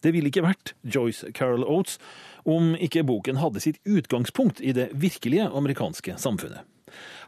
Det 0.02 0.10
ville 0.14 0.32
ikke 0.32 0.44
vært 0.44 0.74
Joyce 0.82 1.30
Carol 1.36 1.62
Oates 1.62 1.98
om 2.48 2.74
ikke 2.74 3.04
boken 3.06 3.38
hadde 3.38 3.62
sitt 3.62 3.78
utgangspunkt 3.86 4.60
i 4.60 4.74
det 4.74 4.90
virkelige 4.98 5.46
amerikanske 5.46 6.16
samfunnet. 6.18 6.66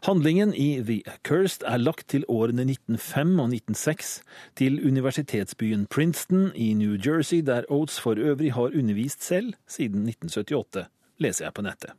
Handlingen 0.05 0.53
i 0.53 0.83
The 0.83 1.01
Accursed 1.09 1.63
er 1.65 1.77
lagt 1.81 2.09
til 2.13 2.25
årene 2.29 2.61
1905 2.67 3.39
og 3.39 3.47
1906, 3.53 4.11
til 4.55 4.77
universitetsbyen 4.87 5.87
Princeton 5.89 6.51
i 6.55 6.73
New 6.73 6.97
Jersey, 7.05 7.41
der 7.41 7.65
Oates 7.69 7.99
for 7.99 8.19
øvrig 8.19 8.53
har 8.53 8.75
undervist 8.75 9.23
selv 9.23 9.53
siden 9.67 10.05
1978, 10.05 10.85
leser 11.21 11.47
jeg 11.47 11.55
på 11.55 11.65
nettet. 11.65 11.93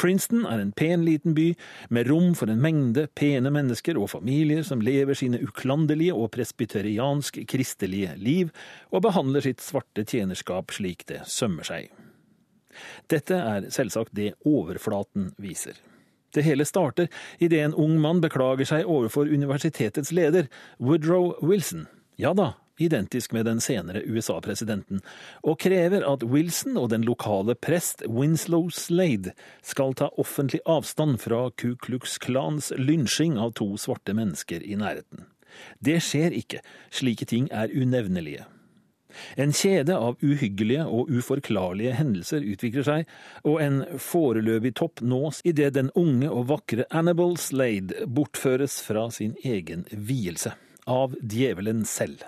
Princeton 0.00 0.46
er 0.48 0.60
en 0.62 0.72
pen 0.72 1.04
liten 1.04 1.34
by 1.36 1.50
med 1.92 2.08
rom 2.08 2.32
for 2.38 2.50
en 2.50 2.62
mengde 2.64 3.06
pene 3.18 3.52
mennesker 3.52 3.98
og 4.00 4.10
familier 4.14 4.64
som 4.66 4.80
lever 4.84 5.18
sine 5.18 5.40
uklanderlige 5.44 6.16
og 6.16 6.30
presbyteriansk-kristelige 6.36 8.16
liv, 8.20 8.54
og 8.90 9.04
behandler 9.04 9.44
sitt 9.44 9.60
svarte 9.64 10.06
tjenerskap 10.08 10.72
slik 10.72 11.04
det 11.10 11.22
sømmer 11.28 11.66
seg. 11.66 11.90
Dette 13.10 13.36
er 13.36 13.70
selvsagt 13.74 14.14
det 14.16 14.32
overflaten 14.46 15.32
viser. 15.42 15.76
Det 16.30 16.44
hele 16.46 16.64
starter 16.64 17.08
idet 17.42 17.64
en 17.64 17.74
ung 17.74 17.96
mann 18.00 18.20
beklager 18.22 18.68
seg 18.68 18.86
overfor 18.86 19.26
universitetets 19.26 20.12
leder, 20.14 20.46
Woodrow 20.78 21.34
Wilson. 21.42 21.88
Ja 22.20 22.30
da, 22.36 22.52
identisk 22.80 23.32
med 23.36 23.46
den 23.48 23.60
senere 23.62 24.02
USA-presidenten, 24.06 25.02
og 25.44 25.58
krever 25.62 26.06
at 26.08 26.24
Wilson 26.26 26.78
og 26.80 26.90
den 26.94 27.04
lokale 27.06 27.54
prest 27.54 28.04
Winslow 28.08 28.70
Slade 28.74 29.34
skal 29.62 29.96
ta 29.98 30.10
offentlig 30.20 30.62
avstand 30.66 31.20
fra 31.22 31.48
Ku 31.50 31.74
Klux 31.76 32.18
Klans 32.18 32.72
lynsjing 32.76 33.38
av 33.38 33.54
to 33.60 33.74
svarte 33.80 34.16
mennesker 34.16 34.64
i 34.64 34.78
nærheten. 34.80 35.26
Det 35.82 35.98
skjer 36.04 36.34
ikke, 36.36 36.62
slike 36.94 37.26
ting 37.28 37.50
er 37.50 37.72
unevnelige. 37.74 38.46
En 39.34 39.52
kjede 39.52 39.96
av 39.96 40.18
uhyggelige 40.22 40.84
og 40.86 41.10
uforklarlige 41.10 41.96
hendelser 41.98 42.44
utvikler 42.46 42.86
seg, 42.86 43.14
og 43.42 43.60
en 43.62 43.82
foreløpig 43.98 44.74
topp 44.78 45.02
nås 45.02 45.42
idet 45.46 45.74
den 45.76 45.90
unge 45.98 46.30
og 46.30 46.48
vakre 46.52 46.86
Annabel 46.90 47.36
Slade 47.40 48.06
bortføres 48.06 48.80
fra 48.86 49.08
sin 49.14 49.36
egen 49.44 49.86
vielse, 49.90 50.54
av 50.86 51.16
djevelen 51.22 51.84
selv. 51.86 52.22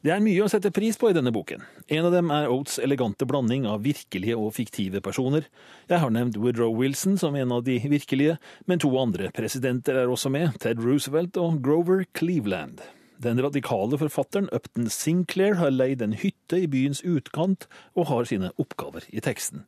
Det 0.00 0.14
er 0.14 0.22
mye 0.24 0.40
å 0.40 0.48
sette 0.48 0.70
pris 0.72 0.96
på 0.96 1.10
i 1.10 1.12
denne 1.12 1.28
boken. 1.28 1.60
En 1.92 2.06
av 2.08 2.14
dem 2.14 2.30
er 2.32 2.46
Oates 2.48 2.78
elegante 2.80 3.26
blanding 3.28 3.66
av 3.68 3.82
virkelige 3.84 4.32
og 4.40 4.54
fiktive 4.56 5.02
personer. 5.04 5.44
Jeg 5.90 6.00
har 6.00 6.14
nevnt 6.14 6.38
Woodrow 6.40 6.72
Wilson 6.72 7.18
som 7.20 7.36
en 7.36 7.52
av 7.52 7.66
de 7.66 7.74
virkelige, 7.84 8.38
men 8.64 8.80
to 8.80 8.94
andre 8.96 9.28
presidenter 9.36 10.00
er 10.00 10.08
også 10.08 10.32
med, 10.32 10.56
Ted 10.64 10.80
Roosevelt 10.80 11.36
og 11.36 11.60
Grover 11.66 12.06
Cleveland. 12.16 12.80
Den 13.20 13.44
radikale 13.44 14.00
forfatteren 14.00 14.48
Upton 14.56 14.88
Sinclair 14.88 15.60
har 15.60 15.76
leid 15.76 16.00
en 16.00 16.16
hytte 16.16 16.62
i 16.62 16.70
byens 16.72 17.04
utkant 17.04 17.68
og 17.92 18.08
har 18.08 18.32
sine 18.32 18.54
oppgaver 18.56 19.04
i 19.12 19.20
teksten. 19.20 19.66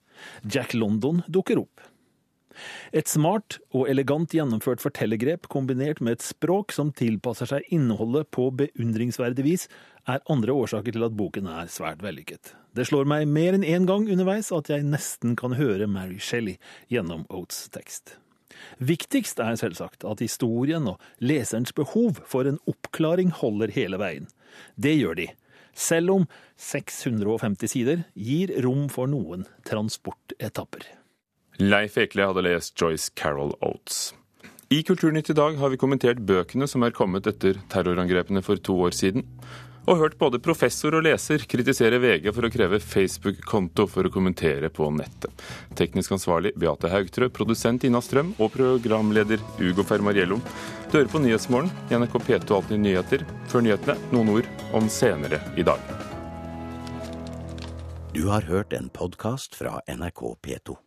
Jack 0.49 0.73
London 0.73 1.21
dukker 1.29 1.61
opp. 1.61 1.92
Et 2.93 3.09
smart 3.09 3.59
og 3.73 3.89
elegant 3.91 4.33
gjennomført 4.35 4.83
fortellergrep 4.85 5.49
kombinert 5.53 6.01
med 6.01 6.19
et 6.19 6.27
språk 6.27 6.75
som 6.75 6.93
tilpasser 6.97 7.51
seg 7.51 7.69
innholdet 7.75 8.31
på 8.35 8.49
beundringsverdig 8.59 9.47
vis, 9.47 9.69
er 10.09 10.25
andre 10.33 10.55
årsaker 10.57 10.95
til 10.95 11.07
at 11.07 11.15
boken 11.19 11.47
er 11.51 11.71
svært 11.71 12.03
vellykket. 12.03 12.55
Det 12.75 12.89
slår 12.89 13.07
meg 13.09 13.29
mer 13.29 13.55
enn 13.55 13.67
én 13.67 13.87
gang 13.89 14.09
underveis 14.11 14.51
at 14.55 14.71
jeg 14.73 14.87
nesten 14.89 15.37
kan 15.39 15.59
høre 15.59 15.91
Mary 15.91 16.19
Shelley 16.19 16.59
gjennom 16.93 17.27
Oates 17.29 17.69
tekst. 17.75 18.17
Viktigst 18.79 19.41
er 19.43 19.57
selvsagt 19.61 20.07
at 20.09 20.23
historien 20.23 20.87
og 20.91 21.01
leserens 21.23 21.75
behov 21.77 22.21
for 22.29 22.49
en 22.49 22.61
oppklaring 22.69 23.33
holder 23.35 23.73
hele 23.75 24.01
veien. 24.01 24.29
Det 24.77 24.95
gjør 24.99 25.19
de, 25.21 25.29
selv 25.73 26.17
om 26.17 26.27
650 26.61 27.73
sider 27.73 28.05
gir 28.15 28.53
rom 28.65 28.89
for 28.93 29.11
noen 29.11 29.47
transportetapper. 29.69 30.85
Leif 31.61 31.99
Ekle 32.01 32.29
hadde 32.31 32.45
lest 32.47 32.77
Joyce 32.81 33.13
Carol 33.15 33.53
Oates. 33.61 34.15
I 34.73 34.83
Kulturnytt 34.83 35.31
i 35.31 35.37
dag 35.37 35.59
har 35.61 35.69
vi 35.69 35.77
kommentert 35.77 36.23
bøkene 36.25 36.65
som 36.69 36.83
er 36.87 36.95
kommet 36.97 37.27
etter 37.29 37.59
terrorangrepene 37.73 38.41
for 38.45 38.57
to 38.57 38.79
år 38.87 38.97
siden 38.97 39.27
og 39.87 39.99
hørt 39.99 40.19
både 40.19 40.41
professor 40.43 40.95
og 40.95 41.05
leser 41.07 41.43
kritisere 41.51 41.99
VG 42.03 42.29
for 42.35 42.47
å 42.47 42.51
kreve 42.53 42.79
Facebook-konto 42.83 43.89
for 43.91 44.07
å 44.07 44.13
kommentere 44.15 44.71
på 44.71 44.89
nettet. 44.95 45.33
Teknisk 45.79 46.15
ansvarlig 46.17 46.55
Beate 46.59 46.91
Haugtrø, 46.93 47.29
produsent 47.35 47.85
Ina 47.89 48.03
Strøm 48.05 48.35
og 48.39 48.53
programleder 48.55 49.43
Ugo 49.59 49.87
Fermariello. 49.87 50.39
Du 50.91 50.99
hører 51.01 51.11
på 51.11 51.23
Nyhetsmorgen 51.25 51.73
i 51.91 51.99
NRK 51.99 52.17
P2 52.29 52.61
Alltid 52.61 52.85
nyheter. 52.85 53.27
Før 53.51 53.67
nyhetene 53.67 53.99
noen 54.15 54.33
ord 54.37 54.49
om 54.77 54.89
senere 54.93 55.43
i 55.59 55.67
dag. 55.67 55.83
Du 58.13 58.27
har 58.29 58.45
hørt 58.47 58.77
en 58.77 58.91
podkast 58.93 59.57
fra 59.59 59.81
NRK 59.89 60.27
P2. 60.45 60.83